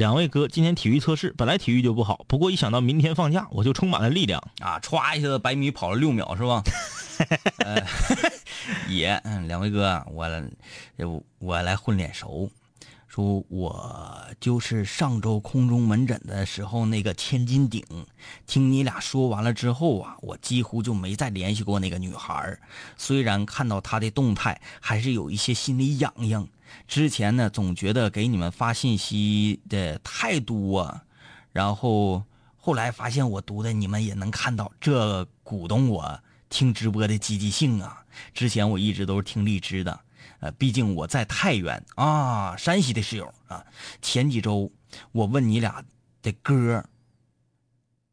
[0.00, 4.42] 两位哥，今天体育测试，本来体育就不好，不过一想到明天放假，我就充满了力量。
[4.64, 6.62] 啊，歘一下子百米跑了六秒是吧？
[7.60, 7.86] 呃、
[8.88, 10.26] 也，嗯，两位哥，我
[10.96, 12.50] 我我来混脸熟，
[13.08, 17.84] 说我就是上周空中门诊的时候那个千斤顶，
[18.46, 22.58] 听你俩说完了之后啊，我几乎就没再联系过那个女孩
[22.96, 26.48] 虽然看到她的动态，还是有一些心里痒痒。
[26.86, 31.00] 之前呢，总觉得给你们发信息的太多，
[31.52, 32.24] 然后
[32.56, 38.04] 后来发现我读的你们也能看到，这鼓动我听直播的积极性啊！
[38.34, 40.00] 之前我一直都是听荔枝的，
[40.40, 43.64] 呃，毕竟我在太原啊，山西的室友啊。
[44.02, 44.70] 前几周
[45.12, 45.84] 我问你俩
[46.22, 46.84] 的歌，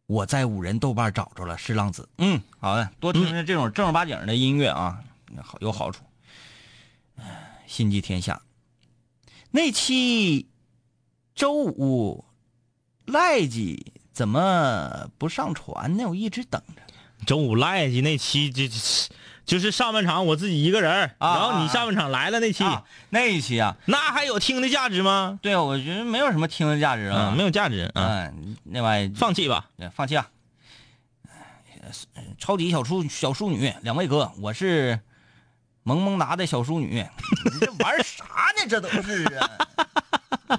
[0.05, 2.07] 我在五人豆瓣找着了，是浪子。
[2.19, 5.03] 嗯，好的，多听听这种正儿八经的音乐啊，
[5.43, 6.03] 好有好处。
[7.65, 8.41] 心系天下
[9.57, 10.45] 那期
[11.33, 12.25] 周五
[13.07, 16.05] 赖记怎么不上传呢？
[16.07, 16.83] 我一直等着。
[17.25, 18.67] 周五赖记那期就
[19.43, 25.39] 就是上半场我自己一个人，啊然后你下半场来了那期，啊，那一期啊，那还有听的价值吗？
[25.41, 29.71] 对啊，我觉得没有什么听的价值啊，嗯，没有价值啊，嗯，另外放弃吧。
[29.91, 30.29] 放弃啊。
[32.13, 34.99] 呃超级小淑小淑女，两位哥，我是
[35.87, 37.01] 萌萌哒的小淑女，
[37.49, 38.25] 你这玩啥
[38.57, 38.67] 呢？
[38.69, 39.49] 这都是啊！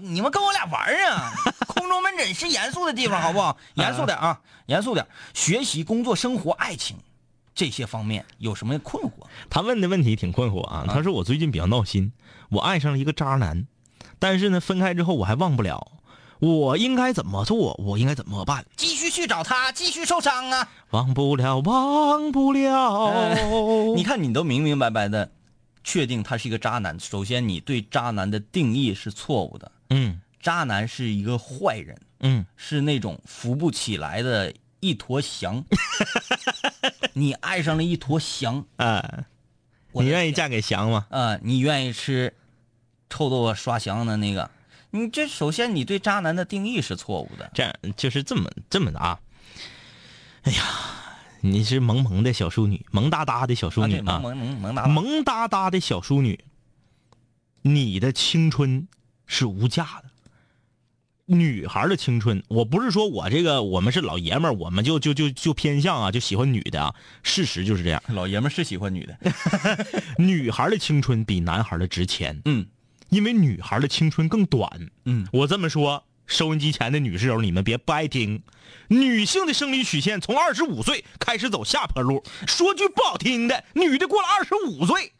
[0.00, 1.30] 你们跟我俩玩啊？
[1.66, 3.54] 空中门诊是严肃的地方，好不好？
[3.74, 5.06] 严肃点啊，严肃点。
[5.34, 6.96] 学习、工作、生活、爱情
[7.54, 9.26] 这些方面有什么困惑？
[9.50, 10.86] 他问的问题挺困惑啊。
[10.88, 12.10] 他说我最近比较闹心，
[12.48, 13.66] 我爱上了一个渣男，
[14.18, 15.92] 但是呢，分开之后我还忘不了，
[16.38, 17.74] 我应该怎么做？
[17.84, 18.64] 我应该怎么办？
[18.76, 20.68] 继续去找他，继续受伤啊！
[20.90, 23.34] 忘不了，忘不了。
[23.96, 25.30] 你看，你都明明白白的
[25.82, 26.98] 确定他是一个渣男。
[27.00, 29.72] 首先，你对渣男的定义是错误的。
[29.90, 35.64] 嗯渣男是一个坏人，嗯，是那种扶不起来的一坨翔。
[37.12, 39.24] 你爱上了一坨翔，哎，
[39.90, 41.06] 我的你愿意嫁给翔吗？
[41.10, 42.32] 啊、你愿意吃
[43.10, 44.48] 臭豆腐刷翔的那个？
[44.90, 47.50] 你这首先你对渣男的定义是错误的。
[47.54, 49.20] 这样就是这么这么的啊。
[50.42, 50.62] 哎呀，
[51.40, 56.38] 你是萌萌的小淑女，萌哒哒的小淑啊，女啊，萌萌萌萌哒哒，萌哒哒的小淑女，
[57.62, 58.88] 你的青春
[59.26, 60.04] 是无价的。
[61.26, 66.94] 女孩的青春，我不是说我这个我们是老爷们儿，我们就就就就偏向啊，就喜欢女的啊。
[67.22, 69.18] 事实就是这样，老爷们儿是喜欢女的。
[70.16, 72.66] 女孩的青春比男孩的值钱，嗯
[73.08, 74.70] 因为女孩的青春更短。
[75.04, 78.42] 嗯，我这么说，收音机前的女室友，你们别不爱听。
[78.88, 82.22] 女性的生理曲线从二十五岁开始走下坡路。
[82.46, 85.12] 说句不好听的，女的过了二十五岁，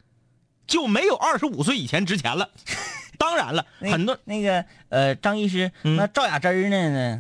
[0.67, 2.51] 就没有二十五岁以前值钱了。
[3.19, 7.19] 当然了，很多那个呃，张医师，那赵雅芝儿呢？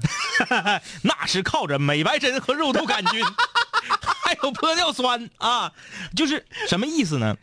[1.02, 3.20] 那是靠着美白针和肉毒杆菌，
[4.22, 5.72] 还有玻尿酸啊，
[6.14, 7.36] 就是什么意思呢？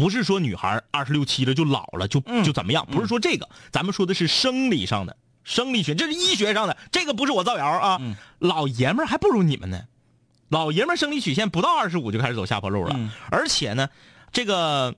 [0.00, 8.00] 不是说女孩二十六七了就老了就就怎么样，不是说这个，咱们说的是生理上的，生理学，这是医学上的，这个不是我造谣啊。
[8.38, 9.82] 老爷们儿还不如你们呢，
[10.48, 13.90] 老爷们儿生理曲线不到二十五就开始走下坡路了，嗯而且呢，
[14.32, 14.94] 这个。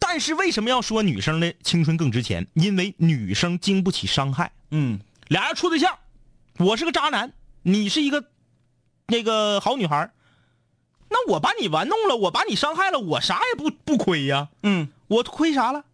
[0.00, 2.48] 但是为什么要说女生的青春更值钱？
[2.54, 4.50] 因为女生经不起伤害。
[4.72, 5.96] 嗯俩人处对象，
[6.58, 8.24] 我是个渣男，你是一个
[9.06, 10.10] 那个好女孩，
[11.10, 15.84] 那我把你玩弄了，我把你伤害了，我啥也不不亏呀，嗯，我亏啥了？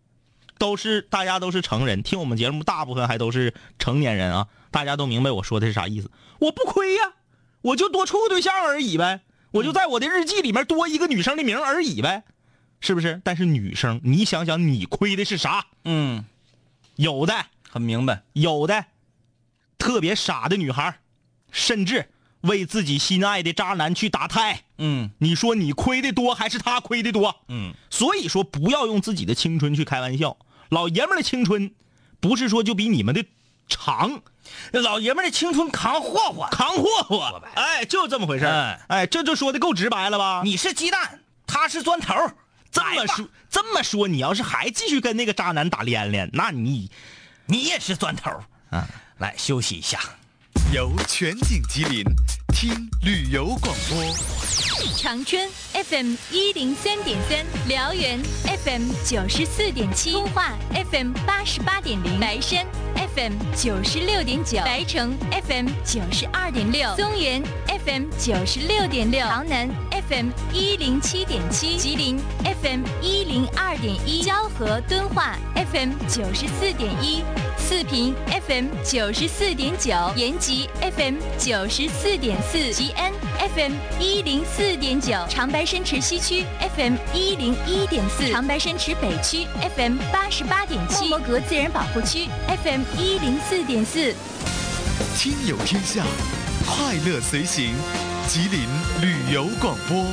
[0.59, 6.11] 都是大家都是成人，听我们节目大部分还都是成年人啊，大家都明白我说的是啥意思。
[6.38, 7.12] 我不亏呀，
[7.61, 12.22] 我就多处个对象而已呗，我就在我的日记里面多一个女生的名而已呗，
[12.81, 13.20] 是不是？
[13.24, 15.66] 但是女生，你想想你亏的是啥？
[15.85, 16.24] 嗯，
[16.96, 18.22] 有的很明白。
[18.33, 18.87] 有的
[19.79, 20.98] 特别傻的女孩，
[21.50, 22.09] 甚至
[22.40, 24.63] 为自己心爱的渣男去打胎。
[24.78, 27.37] 嗯你说你亏的多还是他亏的多？
[27.48, 30.37] 嗯，所以说不要用自己的青春去开玩笑。
[30.70, 31.72] 老爷们儿的青春，
[32.20, 33.24] 不是说就比你们的
[33.68, 34.22] 长，
[34.72, 37.42] 老爷们儿的青春扛霍霍，扛霍霍。
[37.54, 40.42] 哎，就这么回事儿哎哎，这就说的够直白了吧？
[40.44, 42.14] 你是鸡蛋，他是砖头。
[42.72, 46.90] 这么说，这么说，你要是还继续跟那个渣男打连连，那你
[47.46, 48.30] 你也是砖头。
[48.70, 50.00] 啊，来休息一下。
[50.72, 52.02] 由全景吉林，
[52.55, 52.71] 听
[53.03, 54.95] 旅游广播。
[54.97, 58.23] 长春 FM 一零三点三，辽源
[58.64, 62.64] FM 九十四点七，通化 FM 八十八点零，白山
[62.95, 65.12] FM 九十六点九，白城
[65.49, 69.69] FM 九十二点六，松原 FM 九十六点六，潮南
[70.09, 72.21] FM 一零七点七，吉林
[72.62, 77.25] FM 一零二点一，蛟河敦化 FM 九十四点一。
[77.57, 78.14] 四平
[78.47, 83.12] FM 九十四点九，延吉 FM 九十四点四，吉安
[83.54, 86.44] FM 一零四点九，长白山池西区
[86.76, 92.28] FM 一零一点四，长白山池北区 FM 八十八点七，莫格自然保护区
[92.62, 94.14] FM 一零四点四。
[95.16, 96.04] 听友天下，
[96.66, 97.74] 快乐随行，
[98.28, 98.61] 吉林
[99.00, 100.07] 旅游广播。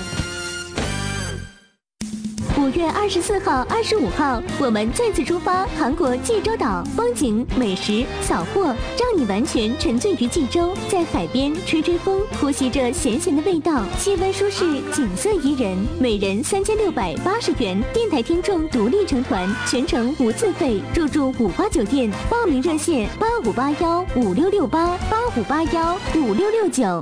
[2.71, 27.01] 月二十四号、二十五号，我们再次出发韩国济州岛，风景、美食、扫货，让你完全沉醉于济州，在海边吹吹风，呼吸着咸咸的味道，气温舒适，景色宜人，每人三千六百八十元，电台听众独立成团，全程无自费，入住五花酒店，报名热线八五八幺五六六八八五八幺五六六九。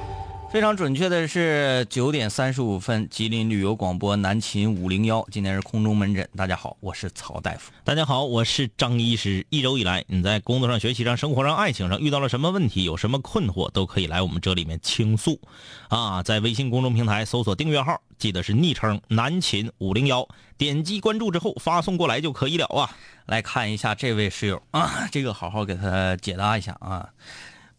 [0.51, 6.27] 非常准确的是九点三十五分，吉林旅游广播南秦五零幺，今天是空中门诊。
[6.35, 7.71] 大家好，我是曹大夫。
[7.85, 9.47] 大家好，我是张医师。
[9.49, 15.39] 一周以来，你在工作上、学习上、生活上、爱情上遇到了什么问题，有什么困惑，都可以来我们这里面倾诉。
[15.87, 22.89] 啊，在微信公众平台搜索订阅号，记得是昵称南秦五零幺，点击关注之后发送过来就可以了啊。
[23.25, 27.07] 来看一下这位室友啊，这个好好给他解答一下啊。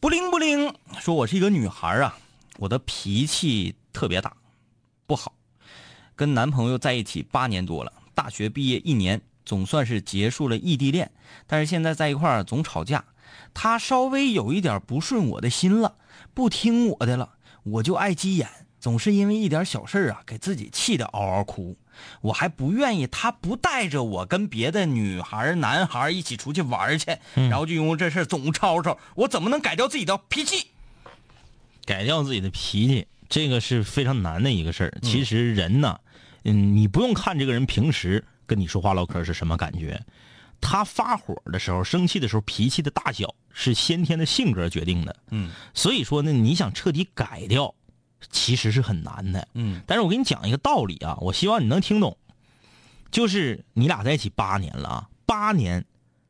[0.00, 2.16] 不灵不灵，说我是一个女孩啊。
[2.58, 4.36] 我的脾气特别大，
[5.06, 5.34] 不好。
[6.14, 11.10] 跟男朋友在一起八年多了，大学毕业一年，总算是结束了异地恋。
[11.46, 13.04] 但是现在在一块儿总吵架，
[13.54, 15.96] 他稍微有一点不顺我的心了，
[16.34, 17.34] 不听我的了，
[17.64, 21.76] 我就爱急眼，总是因为一点小事啊，给自己气得嗷嗷哭。
[22.20, 30.68] 我还不愿意他不带着我跟别的女孩、男孩一起出去玩去，然后就因为这事总吵吵，我怎么能改掉自己的脾气？
[31.92, 34.98] 改掉自己的脾气，这个是非常难的一个事儿。
[35.02, 36.00] 其实人呢，
[36.44, 40.02] 嗯，你不用看这个人平时跟你说话唠嗑是什么感觉，
[40.58, 45.14] 他发火的时候、生气的时候，脾气的大小是先天的性格决定的。
[45.32, 47.74] 嗯，所以说呢，你想彻底改掉，
[48.30, 49.46] 其实是很难的。
[49.52, 52.16] 嗯，但是我给你讲一个道理啊，我希望你能听懂，
[53.10, 55.84] 就是你俩在一起八年了啊，八年。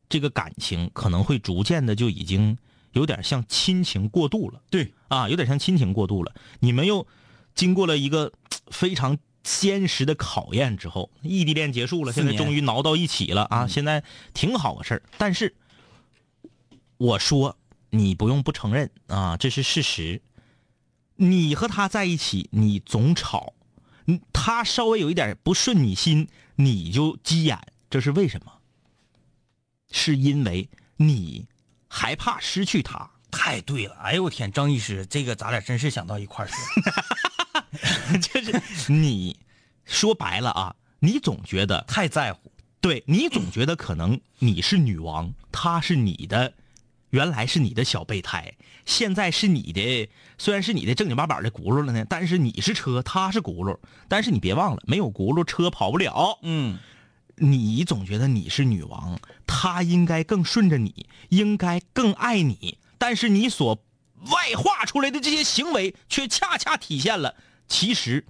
[0.09, 2.55] 这个感情可能会逐渐的就已经
[2.93, 4.63] 有点像亲情过度了。
[4.71, 6.35] 对啊，有点像亲情过度了。
[6.61, 7.07] 你们又
[7.55, 8.33] 经过了一个
[8.69, 13.67] 非常坚实的考验之后，异地恋结束了，现在终于挠到一起了啊！
[13.67, 15.03] 现在挺好个事儿。
[15.19, 15.55] 但是
[16.97, 17.57] 我说
[17.91, 20.23] 你不用不承认啊，这是事实。
[21.17, 23.53] 你和他在一起，你总吵，
[24.07, 27.59] 嗯他稍微有一点不顺你心，你就急眼，
[27.91, 28.53] 这是为什么？
[29.91, 31.47] 是因为你
[31.95, 33.11] 害怕失去他。
[33.31, 38.19] 太对了，哎呦我天，张医师，这个咱俩真是想到一块儿去了。
[38.21, 39.37] 就是你
[39.85, 46.53] 说白了啊，你总觉得太在乎，对你总觉得可能你是女王，她是你的，
[47.11, 48.53] 原来是你的小备胎，
[48.85, 53.79] 现在是你的，虽然是你的正经八百的轱辘了呢，但是你是车，她是轱辘，
[54.09, 56.39] 但是你别忘了，没有轱辘车跑不了。
[56.43, 56.79] 嗯，
[57.37, 63.75] 你总觉得你是女王，她应该更顺着你，应该更爱你，但是你所
[64.31, 67.35] 外化出来的这些行为，却恰恰体现了，
[67.67, 68.25] 其实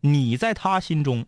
[0.00, 1.26] 你在他心中，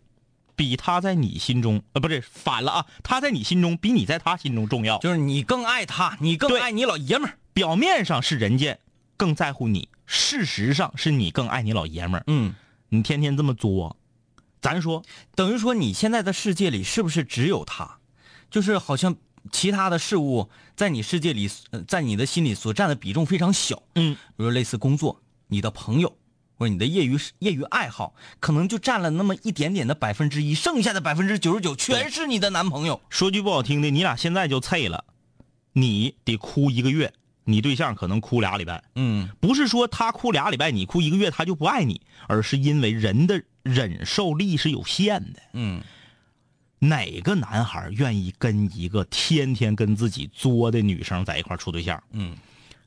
[0.56, 4.98] 比他在你心中，呃，不是反了啊，他在你心中比你在他心中重要。
[4.98, 7.38] 就是你更爱他，你更爱你老爷们儿。
[7.52, 8.78] 表面上是人家
[9.16, 12.24] 更在乎你，事实上是你更爱你老爷们儿。
[12.26, 12.54] 嗯，
[12.88, 13.96] 你天天这么作，
[14.60, 15.02] 咱说
[15.34, 17.98] 等于说你现在的世界里是不是只有他？
[18.50, 19.16] 就是好像
[19.52, 23.82] 其他的事物在你世界里，呃在你的心里所占的比重非常小。
[23.94, 26.16] 嗯，比如说类似工作、你的朋友
[26.56, 33.00] 或者你的业余业余爱好，可能就占了那么一点点的百分之一，剩下的百分之九十九全是你的男朋友。
[33.08, 35.04] 说句不好听的，你俩现在就脆了，
[35.72, 37.14] 你得哭一个月，
[37.50, 38.82] 你对象可能哭俩礼拜。
[38.94, 45.40] 嗯，不是说他哭俩礼拜，你哭一个月，他就不爱你，而是因为人的忍受力是有限的。
[45.52, 45.82] 嗯，
[46.78, 52.02] 哪个男孩愿意跟一个天天跟自己作的女生在一块处对象？
[52.12, 52.36] 嗯，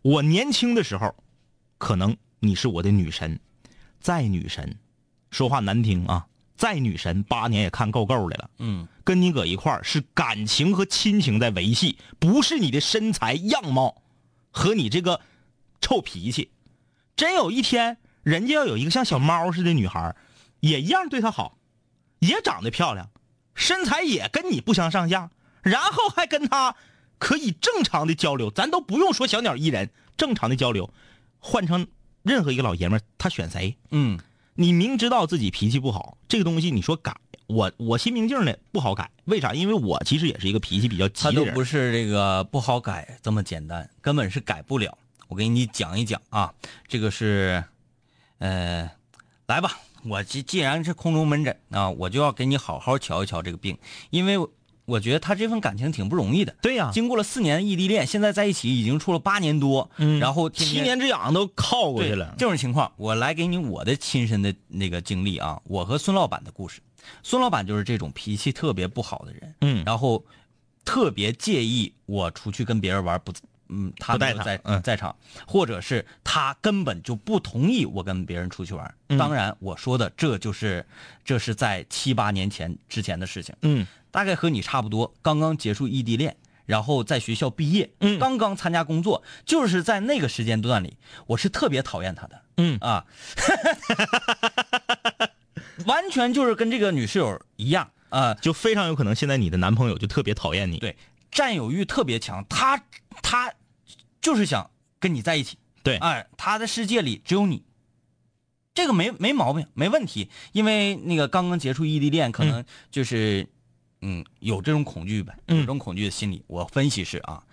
[0.02, 1.14] 我年轻的时候，
[1.78, 3.40] 可能你是我的女神，
[4.00, 4.78] 再女神，
[5.30, 8.50] 说话难听啊，再女神，八年也看够够的了。
[8.60, 14.03] 嗯，跟你搁一块儿是感情和亲情在维系，不是你的身材样貌
[14.54, 15.20] 和你这个
[15.82, 16.52] 臭脾气。
[17.18, 20.16] 真有一天，人家要有一个像小猫似的女孩，
[20.62, 21.58] 也一样对她好，
[22.20, 23.10] 也长得漂亮，
[23.54, 25.30] 身材也跟你不相上下，
[25.62, 26.76] 然后还跟她
[27.18, 30.94] 可以正常的交流，咱都不用说小鸟依人，正常的交流，
[31.40, 31.88] 换成
[32.22, 33.78] 任何一个老爷们儿，他选谁？
[33.92, 34.18] 嗯，
[34.56, 37.16] 你明知道自己脾气不好，这个东西你说改，
[37.48, 39.54] 我我心明镜的不好改，为啥？
[39.54, 41.46] 因为我其实也是一个脾气比较急的他都。
[41.52, 44.98] 不是这个不好改这么简单，根本是改不了。
[45.28, 46.54] 我给你讲一讲啊，
[46.88, 47.64] 这个是，
[48.38, 48.90] 呃，
[49.48, 53.78] 来吧，我既既然是空中门诊啊，我就要给你好好瞧一瞧这个病，
[54.10, 54.38] 因为
[54.86, 56.56] 我觉得他这份感情挺不容易的。
[56.62, 62.36] 对呀、经过了四年的异地恋，现在在一起已经处了八年多，嗯然后七年之痒都靠过去了。
[62.38, 66.82] 这种情况，我来给你我的亲身的那个经历啊，我和孙老板的故事。
[67.22, 69.84] 孙老板就是这种脾气特别不好的人，嗯。
[69.86, 70.26] 然后
[70.86, 73.34] 特别介意我出去跟别人玩不，
[73.70, 74.82] 嗯，他不带没有在他嗯。
[74.82, 75.16] 在场，
[75.48, 78.96] 或者是他根本就不同意我跟别人出去玩。
[79.10, 79.18] 嗯。
[79.18, 80.86] 当然，我说的这就是
[81.24, 83.86] 这是在七八年前之前的事情，嗯。
[84.12, 86.36] 大概和你差不多，刚刚结束异地恋。
[86.66, 88.18] 然后在学校毕业，嗯。
[88.20, 90.96] 刚刚参加工作，就是在那个时间段里，
[91.28, 92.78] 我是特别讨厌他的，嗯。
[92.80, 93.06] 啊，
[95.86, 100.78] 完全就是跟这个女室友一样啊，就非常有可能现在你的男朋友就特别讨厌你。
[100.78, 100.96] 对，
[101.32, 102.84] 占有欲特别强，他
[103.22, 103.54] 他
[104.22, 104.70] 就是想
[105.00, 107.64] 跟你在一起，对哎，他的世界里只有你，
[108.74, 113.48] 这个没没毛病，没问题，因为那个刚刚结束异地恋，可能就是
[114.02, 116.44] 嗯有这种恐惧呗，有这种恐惧的心理。
[116.48, 117.44] 我分析是啊，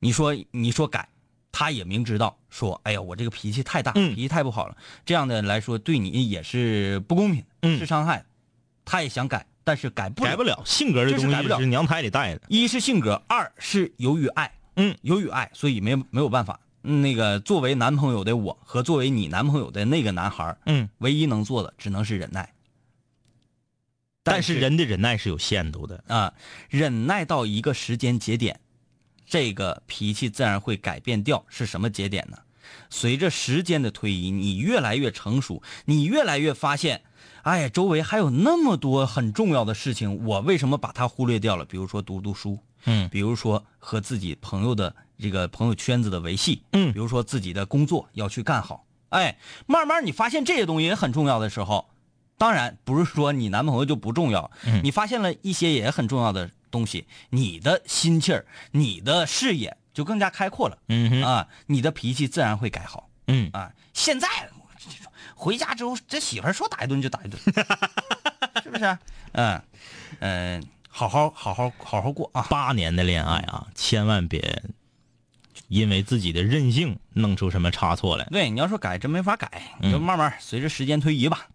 [0.00, 1.08] 你说你说改。
[1.56, 4.76] 他也明知道说，哎呀，我这个脾气太大，嗯脾气太不好了，
[5.06, 8.26] 这样的来说对你也是不公平，嗯是伤害。
[8.84, 12.42] 他也想改，但是改不了改不了，性格这东这是改不了西是娘胎里带的。
[12.48, 16.58] 一是性格，二是由于爱，嗯，由于爱，所以没没有办法。
[16.82, 22.52] 嗯那个作为男朋友的我和作为你男朋友的那个男孩，嗯，唯一能做的只能是忍耐。
[24.22, 26.02] 但是人的忍耐是有限度的。
[26.08, 26.34] 啊，
[26.68, 28.60] 忍耐到一个时间节点，
[29.26, 31.44] 这个脾气自然会改变掉。
[31.48, 32.38] 是什么节点呢？
[32.90, 37.02] 随着时间的推移，你越来越成熟，你越来越发现，
[37.42, 41.64] 哎呀，周围还有那么多很重要的事情，我为什么把它忽略掉了？
[41.64, 48.84] 比如说读读书，嗯比如说和自己朋友的这个朋友圈子的维系，嗯比如说自己的工作要去干好。
[49.10, 51.90] 哎，慢慢你发现这些东西也很重要的时候，
[52.38, 60.76] 当然不是说你男朋友就不重要，嗯你发现了一些也很重要的东西，你的心气儿、你的视野就更加开阔了。
[60.88, 63.72] 嗯哼，啊，你的脾气自然会改好嗯，啊。
[63.92, 64.28] 现在
[65.36, 67.40] 回家之后，这媳妇儿说打一顿就打一顿，
[68.64, 68.98] 是不是？
[69.32, 69.62] 嗯
[70.18, 72.42] 嗯，好好好好好好过啊。
[72.50, 74.64] 八年的恋爱啊，千万别
[75.68, 78.24] 因为自己的任性弄出什么差错来。
[78.26, 79.48] 对，你要说改，真没法改，
[79.80, 81.46] 嗯你就慢慢随着时间推移吧。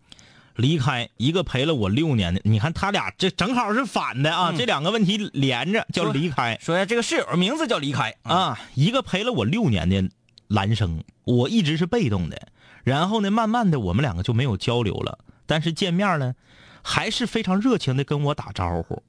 [0.60, 8.60] 离开一个陪了我六年的，你看他俩这正好是反的啊，嗯这两个问题连着叫离开说一下这个室友名字叫离开啊，啊。
[8.76, 10.10] 一个陪了我六年的
[10.50, 12.50] 男生，我一直是被动的，
[12.84, 16.36] 然后呢，慢慢的我们两个就没有交流了，但是见面呢，
[16.84, 19.02] 还是非常热情的跟我打招呼。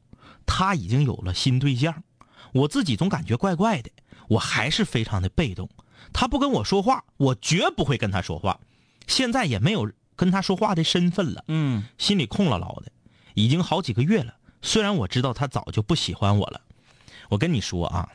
[0.47, 2.05] 他已经有了新对象，
[2.53, 3.91] 我自己总感觉怪怪的，
[4.29, 5.69] 我还是非常的被动。
[6.13, 8.61] 他不跟我说话，我绝不会跟他说话。
[9.09, 9.91] 现在也没有
[10.21, 11.43] 跟他说话的身份了。
[11.49, 12.93] 嗯心里空落落的，
[13.33, 14.35] 已经好几个月了。
[14.61, 16.61] 虽然我知道他早就不喜欢我了，
[17.31, 18.11] 我跟你说啊，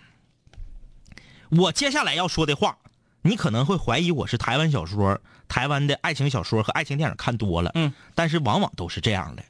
[1.50, 2.78] 我接下来要说的话，
[3.24, 9.44] 你可能会怀疑我是台湾小说、台湾的爱情小说和爱情电影看多了，嗯，但是往往都是这样的，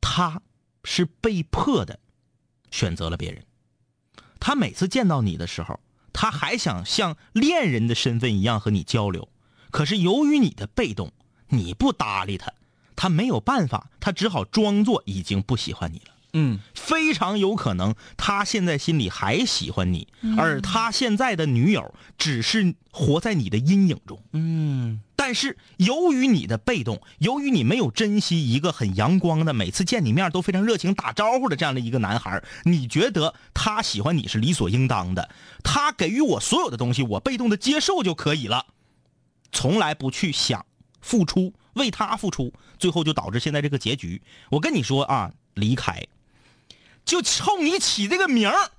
[0.00, 0.40] 他
[0.84, 1.98] 是被迫的
[2.70, 3.44] 选择了别人。
[4.40, 5.78] 他每次见到你的时候，
[6.14, 9.28] 他还想像恋人的身份一样和你交流，
[9.70, 11.12] 可是由于你的被动，
[11.52, 12.50] 你不搭理他，
[12.96, 16.04] 他没有办法，他只好装作已经不喜欢你了。
[16.34, 24.18] 嗯非常有可能他现在心里还喜欢你，而他现在的女友只是活在你的阴影中。
[24.32, 35.28] 嗯但是由于你的被动，由于你没有珍惜一个很阳光的，每次见你面都非常热情打招呼的这样的一个男孩，你觉得他喜欢你是理所应当的，
[35.62, 38.64] 他给予我所有的东西，我被动的接受就可以了，
[39.52, 40.64] 从来不去想
[41.02, 44.22] 付出，为他付出，最后就导致现在这个结局。
[44.50, 46.06] 我跟你说啊，离开，
[47.04, 48.70] 就冲你起这个名儿，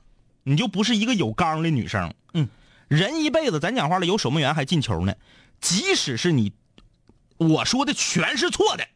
[0.44, 2.14] 你就不是一个有刚的女生。
[2.34, 2.50] 嗯，
[2.88, 5.14] 人一辈子，咱讲话了，有守门员还进球呢。
[5.62, 6.52] 即使是你，
[7.38, 8.88] 我说的全是错的，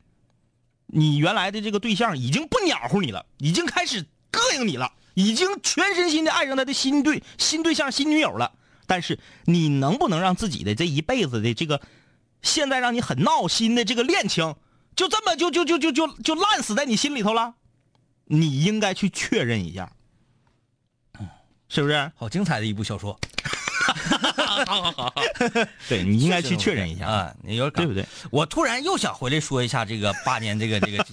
[0.87, 8.53] 你原来的这个对象已经不鸟乎你了，已经开始膈应你了，已经全身心的爱上他的新对新对象、新女友了。
[8.85, 11.81] 但是你能不能让自己的这一辈子的这个，
[12.47, 14.55] 现在让你很闹心的这个恋情，
[14.95, 17.55] 就这么就就就就就就烂死在你心里头了？
[18.25, 19.91] 你应该去确认一下，
[21.67, 22.11] 是不是？
[22.15, 23.19] 好精彩的一部小说，
[25.87, 28.05] 对你应该去确认一下，啊，你有对不对？
[28.31, 31.05] 我突然又想回来说一下这个八年这个这个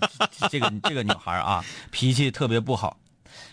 [0.48, 2.96] 这个这个女孩啊，脾气特别不好。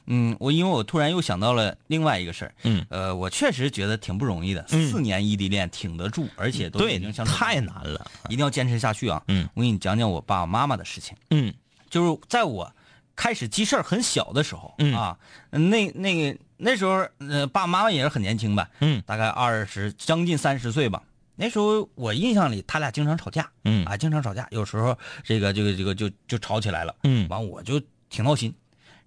[0.05, 8.09] 嗯，我因为我突然又想到了另外一个事儿，嗯，呃，我确实觉得挺不容易的，嗯四年异地恋挺得住，而且都对已经相处太难了。
[8.29, 9.21] 一定要坚持下去啊。
[9.27, 11.53] 嗯，我给你讲讲我爸爸妈妈的事情，嗯
[11.89, 12.73] 就是在我
[13.15, 15.17] 开始记事儿很小的时候，嗯啊，
[15.49, 21.03] 那那个那时候，呃，爸爸妈妈也是很年轻吧，嗯大概二十将近三十岁吧。
[21.35, 28.53] 那时候我印象里，他俩经常吵架，嗯啊，经常吵架，有时候这个这个这个就就吵起来了，嗯完我就挺闹心。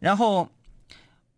[0.01, 0.51] 然后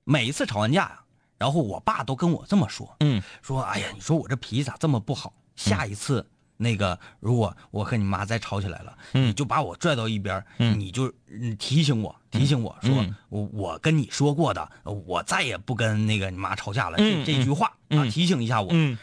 [0.09, 1.01] 每一次吵完架呀，
[1.37, 5.33] 然后我爸都跟我这么说，嗯说，哎呀，你说我这脾气咋这么不好？
[5.57, 6.25] 下一次
[6.59, 16.97] 那个，如果我和你妈再吵起来了，嗯你就把我拽到一边，嗯你就嗯提醒我，提醒我说，嗯我我跟你说过的，我再也不跟那个你妈吵架了。
[16.99, 18.69] 嗯这这句话啊，嗯提醒一下我。
[18.71, 18.97] 嗯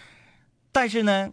[0.71, 1.29] 但是呢，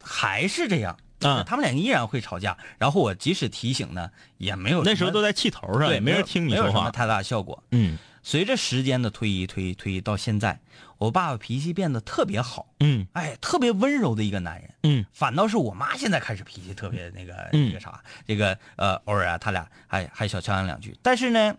[0.00, 0.96] 还是这样。
[1.20, 6.62] 啊他们俩依然会吵架，然后我即使提醒呢，也没有那时候都在气头上，对，也没人听你说话。
[6.62, 7.60] 没有什么太大效果。
[7.72, 7.98] 嗯
[8.28, 10.60] 随着时间的推移，推移推移到现在，
[10.98, 14.70] 我爸爸脾气变得特别好，嗯哎，特别温柔的一个男人。
[14.82, 21.56] 嗯反倒是我妈现在开始脾气特别那个、嗯那个啥，这个呃，偶尔啊，他俩还还小呛两句，但是呢，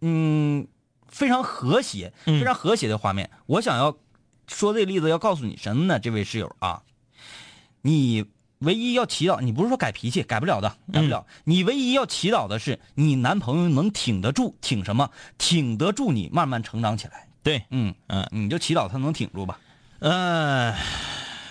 [0.00, 0.64] 嗯，
[1.08, 3.28] 非常和谐，嗯非常和谐的画面。
[3.46, 3.98] 我想要
[4.46, 5.98] 说这个例子，要告诉你什么呢？
[5.98, 6.84] 这位室友啊，
[7.82, 8.24] 你
[8.60, 11.26] 唯一要祈祷，你不是说改脾气，改不了的，改不了。
[11.44, 15.10] 你唯一要祈祷的是，你男朋友能挺得住，挺什么？
[15.36, 17.28] 挺得住你慢慢成长起来。
[17.42, 19.58] 对，嗯嗯你就祈祷他能挺住吧。
[19.98, 20.74] 呃，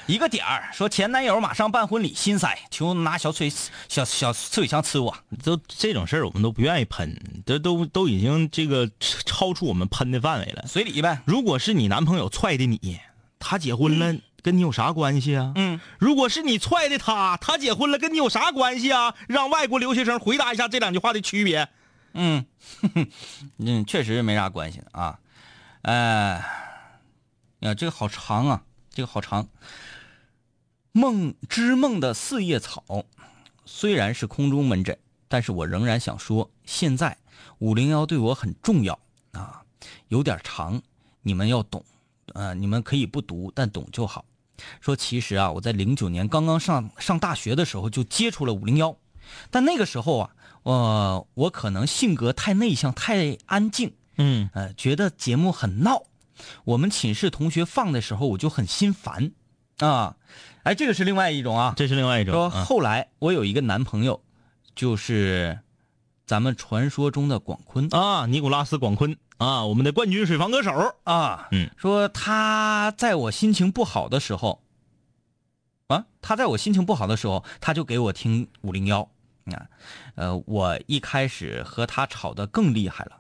[0.08, 3.49] 一个点儿说前男友马上办婚礼，心塞，求拿小锤
[3.88, 5.16] 小小刺水枪刺我。
[5.43, 10.66] 都这种事儿我们都不愿意喷，这都都已经这个超出我们喷的范围了。
[10.68, 11.22] 随礼呗。
[11.26, 12.99] 如果是你男朋友踹的你，
[13.38, 15.54] 他结婚了，跟你有啥关系啊？
[15.56, 19.16] 嗯，如果是你踹的他，他结婚了，跟你有啥关系啊？
[19.28, 21.70] 让外国留学生回答一下这两句话的区别。
[22.14, 22.46] 嗯，
[23.58, 25.18] 嗯，确实没啥关系啊。
[25.84, 26.44] 哎、
[27.60, 29.48] 呀，这个好长啊，这个好长。
[30.91, 32.84] 梦之梦的四叶草，
[33.66, 34.96] 虽然是空中门诊，
[35.28, 37.18] 但是我仍然想说，现在
[37.58, 39.00] 五零幺对我很重要，
[39.32, 39.64] 啊，
[40.10, 40.80] 有点长，
[41.22, 41.84] 你们要懂，
[42.34, 44.24] 呃，你们可以不读，但懂就好。
[44.82, 48.97] 说其实啊，我在零九年刚刚上上大学的时候就接触了五零幺，
[49.51, 50.30] 但那个时候啊，
[50.64, 56.03] 呃，我可能性格太内向、太安静，嗯呃，觉得节目很闹。
[56.66, 59.32] 我们寝室同学放的时候，我就很心烦，
[59.78, 60.18] 啊，
[60.64, 61.74] 哎，这个是另外一种啊。
[61.78, 62.34] 这是另外一种。
[62.34, 64.22] 说啊后来我有一个男朋友，
[64.76, 65.59] 就是
[66.26, 70.72] 咱们传说中的广坤啊，尼古拉斯·广坤啊，我们的冠军水房歌手。
[71.04, 74.62] 啊，嗯，说他在我心情不好的时候，
[75.88, 79.02] 啊，他在我心情不好的时候，他就给我听五零幺
[79.46, 79.68] 啊，
[80.16, 83.18] 呃，我一开始和他吵得更厉害了，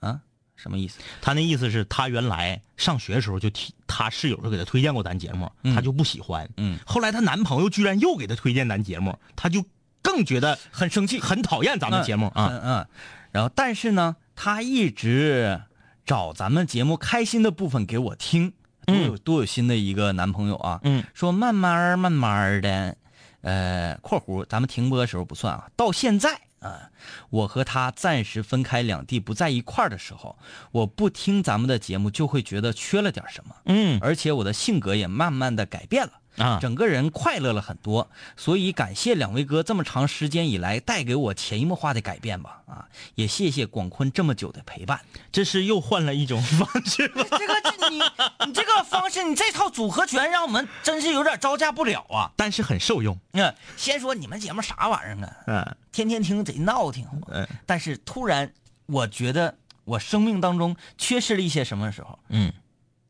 [0.00, 0.20] 啊，
[0.54, 0.98] 什么意思？
[1.20, 6.48] 他那意思是他原来上学的时候就提他室友就给他推荐过咱节目，他就不喜欢。
[6.56, 9.64] 嗯，后来她男朋友居然又给她推荐咱节目，他就
[10.00, 12.48] 更觉得很生气，很讨厌咱们节目啊。
[12.50, 12.86] 嗯嗯，
[13.32, 15.62] 然后但是呢，他一直
[16.04, 18.52] 找咱们节目开心的部分给我听，
[18.84, 20.78] 多有、多有心的一个男朋友啊。
[20.84, 22.96] 嗯，说慢慢儿慢慢儿的，
[23.40, 26.90] 呃，括弧咱们停播的时候不算啊，到现在啊，
[27.30, 30.38] 我和他暂时分开两地不在一块儿的时候，
[30.70, 36.12] 我不听咱们的节目就会觉得缺了点什么，嗯而且我的性格也慢慢的改变了。
[36.38, 45.00] 啊，整个人快乐了很多，所以感谢两位哥这么长时间以来带给我潜移默化的改变吧，啊，也谢谢广坤这么久的陪伴。
[45.32, 47.24] 这是又换了一种方式吧？
[47.30, 48.00] 这个这你
[48.46, 52.30] 你这个方式，你这套组合拳让我们真是有点招架不了啊。
[52.36, 53.18] 但是很受用。
[53.32, 55.36] 嗯，先说你们节目啥玩意儿啊？
[55.46, 58.52] 嗯天天听贼闹挺，嗯但是突然
[58.84, 62.52] 我觉得我生命当中缺失了一些什么时候，嗯，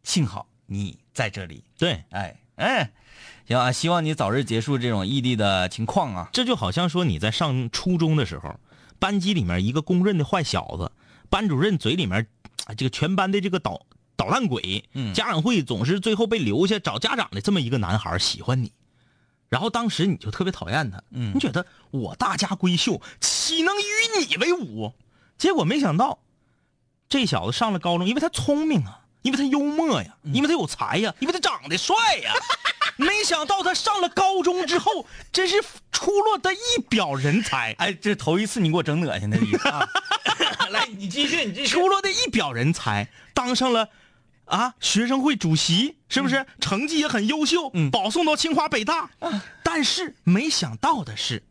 [0.05, 2.93] 幸好你在这里，对，哎哎，
[3.47, 6.29] 行啊，希望你早日结束这种异地的情况啊。
[6.33, 8.59] 这就好像说你在上初中的时候，
[8.99, 10.91] 班级里面一个公认的坏小子，
[11.31, 12.27] 班主任嘴里面
[12.67, 13.83] 啊这个全班的这个捣
[14.17, 18.73] 捣蛋鬼，嗯家长会总是最后被留下找家长的这么一个男孩喜欢你，
[19.51, 24.95] 然后当时你就特别讨厌他，嗯你觉得我大家闺秀岂能与你为伍？
[25.37, 26.21] 结果没想到，
[27.11, 32.33] 这小子上了高中，因为他聪明啊，因为他幽默呀，因为他有才呀，因为他长得帅呀。
[32.97, 35.61] 没想到他上了高中之后，真是
[35.91, 37.75] 出落的一表人才。
[37.79, 39.87] 哎，这头一次你给我整恶心的意思啊！
[40.71, 41.67] 来，你继续，你继续。
[41.67, 43.89] 出落的一表人才，当上了
[44.45, 46.47] 啊学生会主席，是不是？
[46.61, 49.11] 成绩也很优秀，嗯保送到清华北大。
[49.65, 51.43] 但是没想到的是，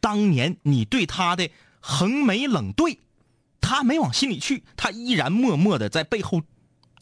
[0.00, 1.50] 当年你对他的
[1.80, 2.98] 横眉冷对，
[3.60, 6.42] 他没往心里去，他依然默默的在背后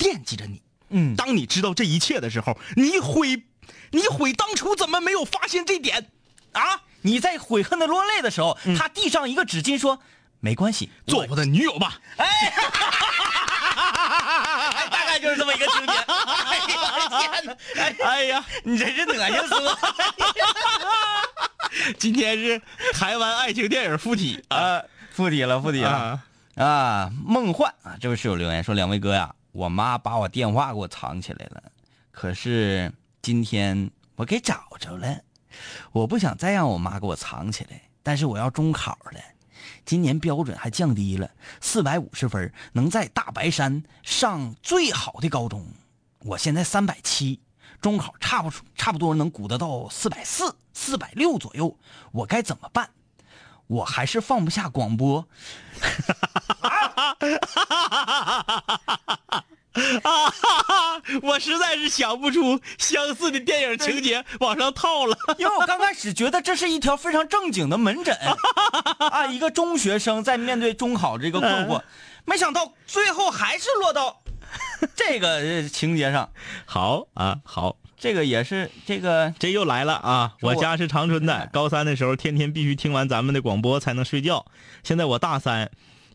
[0.01, 0.61] 惦记着你。
[0.88, 3.44] 嗯当你知道这一切的时候，你悔，
[3.92, 6.11] 你悔当初怎么没有发现这点
[6.53, 6.82] 啊？
[7.03, 10.01] 你在悔恨的落泪的时候，他递上一个纸巾说
[10.40, 12.01] ：“没关系，做我的女友吧。
[12.18, 12.53] 哎，
[14.90, 15.92] 大概就是这么一个情节。
[15.92, 17.57] 哎呀天哪！
[17.76, 19.78] 哎哎呀，你真是恶心死我！
[21.98, 22.61] 今天是
[22.92, 24.82] 台湾爱情电影附体啊啊，
[25.12, 26.18] 附体了，附体了啊！
[26.57, 27.11] 啊！
[27.24, 31.62] 梦幻啊，这位室友留言说：“两位哥呀，我妈把我电话给我藏起来了，
[32.11, 35.20] 可是今天我给找着了。
[35.90, 39.20] 我不想再让我妈给我藏起来，但是我要中考了，
[39.84, 41.28] 今年标准还降低了，
[41.61, 45.66] 四百五十分能在大白山上最好的高中。
[46.20, 47.40] 我现在三百七，
[47.80, 51.76] 中考差不差不多能鼓得到四百四、四百六左右，
[52.12, 52.90] 我该怎么办？
[53.66, 55.26] 我还是放不下广播。”
[61.22, 65.16] 我实在是想不出相似的电影情节往上套了。
[65.38, 68.16] 因为我刚开始觉得这是一条非常正经的门诊
[68.98, 71.82] 啊，一个中学生在面对中考这个困惑，
[72.24, 74.22] 没想到最后还是落到
[74.96, 76.30] 这个呃情节上。
[76.66, 80.32] 好啊，好，这个也是这个这又来了啊！
[80.42, 84.46] 我家是长春的，高三的时候天天必须听完咱们的广播才能睡觉。
[84.82, 85.70] 现在我大三，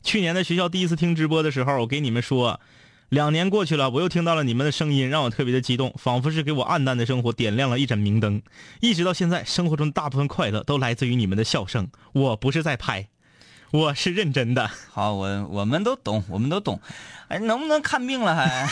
[0.06, 2.62] 去年在学校第一次听直播的时候，我给你们说，
[3.10, 8.40] 两年过去了，我又听到了你们的声音，让我特别的激动，仿佛是给我暗淡的生活点亮了一盏明灯。
[8.82, 11.90] 一直到现在，生活中大部分快乐都来自于你们的笑声。
[12.14, 13.08] 我不是在拍，
[13.74, 14.70] 我是认真的。
[14.92, 16.80] 好，我我们都懂，我们都懂。
[17.28, 18.70] 哎，能不能看病了还？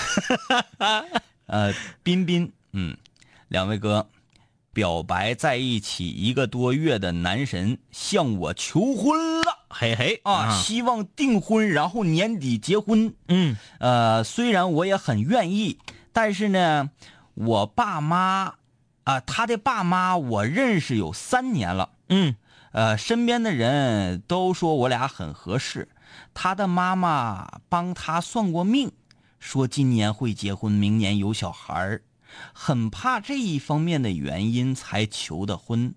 [1.48, 1.74] 呃，
[2.04, 2.96] 彬彬，嗯，
[3.48, 4.08] 两位哥，
[4.74, 9.60] 表白在一起一个多月的男神向我求婚了。
[9.70, 13.14] 嘿嘿啊，希望订婚，然后年底结婚。
[13.28, 15.80] 嗯呃，虽然我也很愿意，
[16.12, 16.90] 但是呢，
[17.36, 18.56] 我爸妈
[19.04, 21.90] 啊、他的爸妈我认识有三年了。
[22.10, 22.36] 嗯
[22.72, 25.90] 呃，身边的人都说我俩很合适，
[26.34, 28.92] 他的妈妈帮他算过命，
[29.40, 32.02] 说今年会结婚，明年有小孩儿，
[32.54, 35.94] 很怕这一方面的原因才求的婚。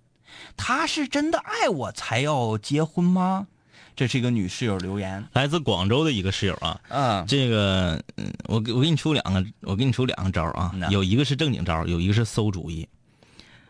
[0.57, 3.47] 他是真的爱我才要结婚吗？
[3.95, 5.27] 这是一个女室友留言。
[5.33, 12.87] 来自广州的一个室友啊，嗯这个，嗯我给我给你出两个，我给你出两个招啊，有一个是正经招，有一个是馊主意。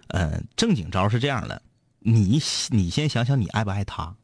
[0.08, 1.62] 呃，正经招是这样的，
[2.00, 2.40] 你
[2.70, 4.16] 你先想想你爱不爱他，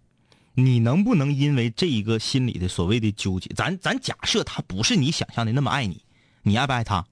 [0.55, 6.03] 你能不能因为这一个心里的所谓的纠结，咱咱假设他不是你想象的那么爱你，
[6.43, 7.07] 你爱不爱他？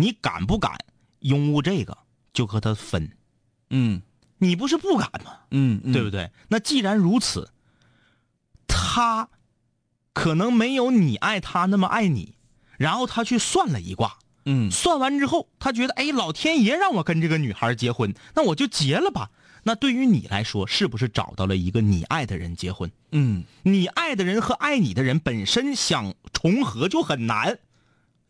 [0.00, 0.72] 你敢不敢
[1.20, 1.96] 拥护这个
[2.32, 3.10] 就和他分？
[3.70, 4.02] 嗯
[4.38, 5.32] 你不是不敢吗？
[5.50, 6.10] 嗯，嗯对不？
[6.10, 6.30] 对？
[6.48, 7.50] 那既然如此，
[8.66, 9.28] 他
[10.14, 12.34] 可能没有你爱他那么爱你，
[12.78, 19.30] 然后他去算了一卦，嗯算完之后，他觉得，哎，老天爷让我跟这个女孩结婚，那我就结了吧。
[19.62, 22.90] 那对于你来说，是不是找到了一个你爱的人结婚？
[23.12, 27.58] 嗯你爱的人和爱你的人本身想重合就很难，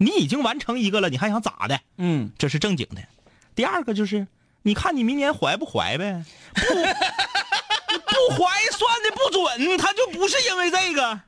[0.02, 1.78] 你已经完成一个了，你还想咋的？
[1.98, 3.02] 嗯，这是正经的。
[3.54, 4.26] 第二个就是，
[4.62, 6.24] 你看你明年怀不怀呗？
[6.54, 11.20] 不， 不怀算的不准，他就不是因为这个，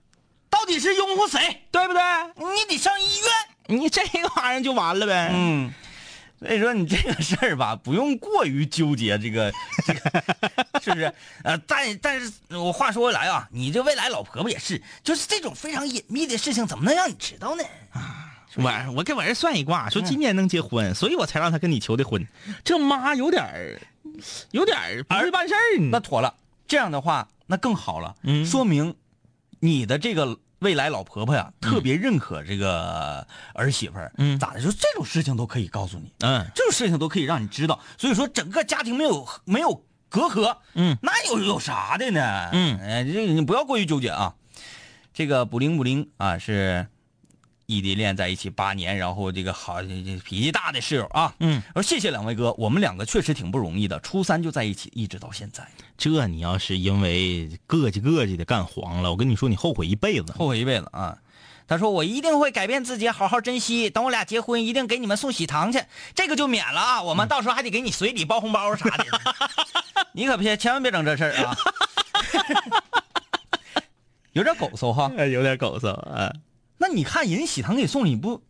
[0.49, 1.65] 到底是拥护谁？
[1.71, 2.03] 对不对？
[2.37, 3.79] 你得上医院。
[3.79, 5.31] 你这个玩意儿就完了呗。
[5.35, 5.71] 嗯，
[6.41, 9.53] 所以说你这个事儿吧，不用过于纠结这个
[9.85, 10.01] 这个，
[10.83, 11.13] 是不是？
[11.45, 17.63] 呃，但但是我话说回来啊，你这未来老婆婆也是，就是这种非常隐秘的事情，怎么能让你知道呢？
[18.57, 22.27] 我我给我儿算一卦，说今年能结婚，所以我才让他跟你求的婚。
[22.65, 23.81] 这妈有点儿，
[24.51, 25.81] 有点儿不会办事儿。
[25.91, 26.35] 那妥了，
[26.67, 28.95] 这样的话那更好了，嗯说明
[29.61, 34.61] 你的这个未来老婆婆呀，特别认可这个儿媳妇儿，嗯咋的？
[34.61, 42.51] 就这种事情都可以告诉你，嗯这种事情都可以让你知道，所以说整个家庭没有没有隔阂，嗯那有有啥的呢？
[42.53, 44.35] 嗯哎，这你不要过于纠结啊。
[45.15, 46.87] 这个补灵补灵啊，是
[47.73, 49.81] 异地恋在一起八年，然后这个好
[50.25, 55.67] 脾气大的室友啊，嗯，我说谢谢两位哥，我们两个确实挺不容易的，初三就在一起，一直到现在，
[55.97, 60.33] 这你要是因为膈气膈气的干黄了，我跟你说，你后悔一辈子。
[60.35, 61.19] 后悔一辈子啊。
[61.69, 63.89] 他说：“我一定会改变自己，好好珍惜。
[63.89, 65.83] 等我俩结婚，一定给你们送喜糖去，
[66.15, 67.01] 这个就免了啊。
[67.01, 69.07] 我们到时候还得给你随礼包红包啥的。
[70.13, 71.57] 你可别千万别整这事儿啊，
[74.35, 75.11] 有点狗搜哈。
[75.17, 76.31] 哎，有点狗搜啊。
[76.79, 78.43] 那你看人喜糖给送你不，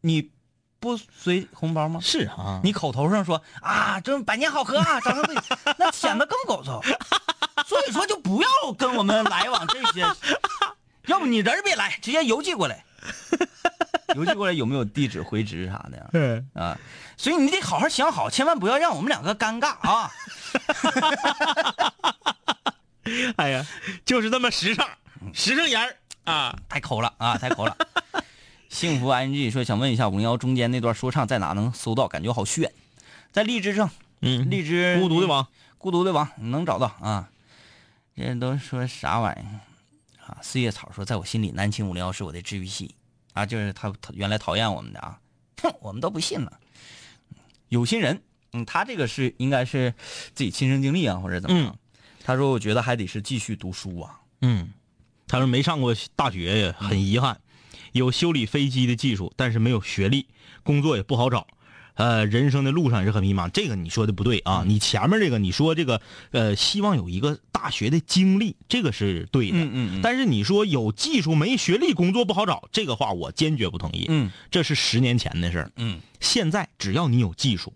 [0.00, 0.30] 你
[0.80, 2.00] 不随红包吗？
[2.02, 5.36] 是啊，你口头上说啊，这百年好合啊， 掌声对，
[5.78, 6.82] 那显得更狗搜。
[7.66, 10.06] 所以说就不要跟我们来往这些，
[11.06, 12.84] 要不你人别来，直接邮寄过来，
[14.14, 16.06] 邮寄过来有没有地址回执啥的呀？
[16.12, 16.78] 嗯啊，
[17.16, 20.10] 所以你得好好想好，千万不要让我们两个尴尬啊！
[23.36, 23.66] 哎呀，
[24.04, 24.86] 就是这么实诚，
[25.32, 25.96] 实诚人儿
[26.26, 26.56] 啊。
[26.68, 27.76] 太抠了啊，太抠了。
[28.68, 32.06] 幸福 ing 说想问一下五零幺中间那段说唱在哪能搜到？
[32.06, 32.70] 感觉好炫，
[33.32, 33.88] 在荔枝上，
[34.20, 35.46] 嗯荔枝孤独的王，
[35.78, 37.30] 孤独的王，能找到啊？
[38.14, 40.38] 这都说啥玩意儿啊？
[40.42, 42.94] 四叶草说，在我心里，南青五零幺是我的治愈系
[43.34, 45.18] 啊，就是他他原来讨厌我们的啊，
[45.62, 46.58] 哼，我们都不信了。
[47.68, 48.22] 有心人，
[48.52, 49.94] 嗯，他这个是应该是
[50.34, 51.78] 自己亲身经历啊，或者怎么样？
[52.24, 54.20] 他说，我觉得还得是继续读书啊。
[54.40, 54.72] 嗯，
[55.26, 57.40] 他说没上过大学呀，很遗憾。
[57.92, 60.26] 有修理飞机的技术，但是没有学历，
[60.62, 61.46] 工作也不好找。
[61.94, 63.48] 呃，人生的路上也是很迷茫。
[63.48, 69.56] 这个你说的不对啊，你前面这个你说这个呃，希望有一个大学的经历，这个是对的。
[69.56, 74.04] 嗯嗯嗯但是你说有技术没学历，工作不好找，这个话我坚决不同意。
[74.10, 75.72] 嗯，这是十年前的事儿。
[75.76, 77.72] 嗯现在只要你有技术，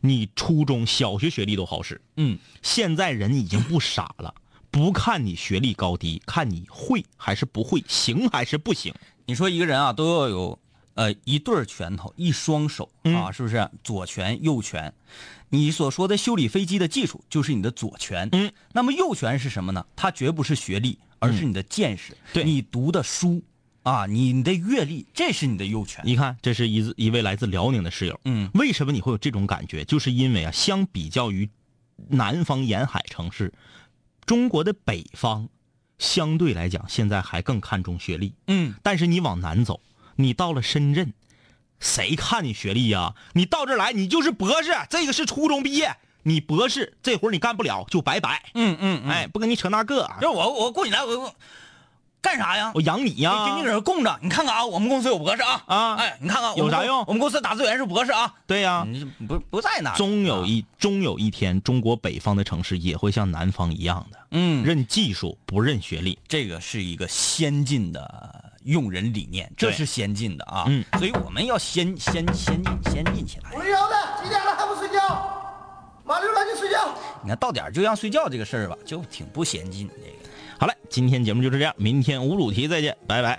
[0.00, 2.00] 你初中小学学历都好使。
[2.16, 4.34] 嗯，现在人已经不傻了，
[4.72, 8.92] 不看你学历高低，看你会还是不会，行还是不行。
[9.26, 10.58] 你说一个人啊，都要有
[10.94, 13.70] 呃一对儿拳头，一双手啊，是不是？
[13.84, 14.92] 左拳、右拳。
[15.50, 19.84] 你所说的修理飞机的技术就是你的左拳，嗯，那么右拳是什么呢？
[19.94, 23.42] 它绝不是学历，而是你的见识，对你读的书
[23.82, 26.02] 啊，你你的阅历，这是你的右拳。
[26.06, 28.18] 你看，这是一一位来自辽宁的室友。
[28.24, 29.84] 嗯为什么你会有这种感觉？
[29.84, 31.50] 就是因为啊，相比较于
[32.08, 33.52] 南方沿海城市，
[34.24, 35.48] 中国的北方
[35.98, 38.34] 相对来讲现在还更看重学历。
[38.46, 39.80] 嗯，但是你往南走，
[40.16, 41.12] 你到了深圳，
[41.80, 48.50] 谁看你学历呀、你到这儿来，你就是博士，这个是初中毕业，你博士这活儿你干不了就拜拜。
[48.54, 50.08] 嗯嗯，哎，不跟你扯那个。
[50.20, 51.34] 就是我我过你来，我我
[52.22, 52.70] 干啥呀？
[52.74, 55.60] 我养你呀，给你搁这供着，你看看啊，我们公司有博士啊。
[55.66, 55.94] 啊。
[55.96, 57.04] 哎，你看看有啥用？
[57.08, 66.16] 我们公司打字员是博士啊，对呀，你不不在那，终有一终有一天，中国北方的城市也会像南方一样的，嗯，认技术不认学历。
[66.28, 73.50] 这个是一个先进的用人理念，这是先进的啊，嗯，所以我们要先先先进先进起来。
[73.52, 74.54] 无聊的，几点了？
[74.56, 75.00] 还不睡觉？
[76.04, 76.94] 马上赶紧睡觉。
[77.22, 80.21] 你看到点就让睡觉这个事儿吧，就挺不先进这个。
[80.62, 83.36] 好嘞，今天节目就是这样，明天无主题再见，拜拜。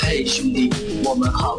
[0.00, 0.70] 嘿，兄弟，
[1.04, 1.58] 我们好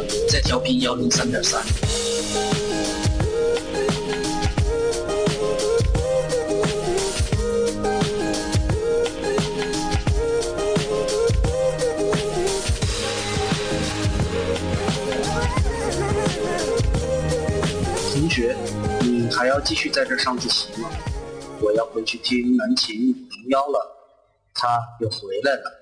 [0.29, 1.61] 在调频幺零三点三。
[18.13, 18.55] 同学，
[19.01, 20.89] 你还要继续在这上自习吗？
[21.59, 23.79] 我要回去听南琴五零幺了，
[24.53, 25.80] 他又回来了。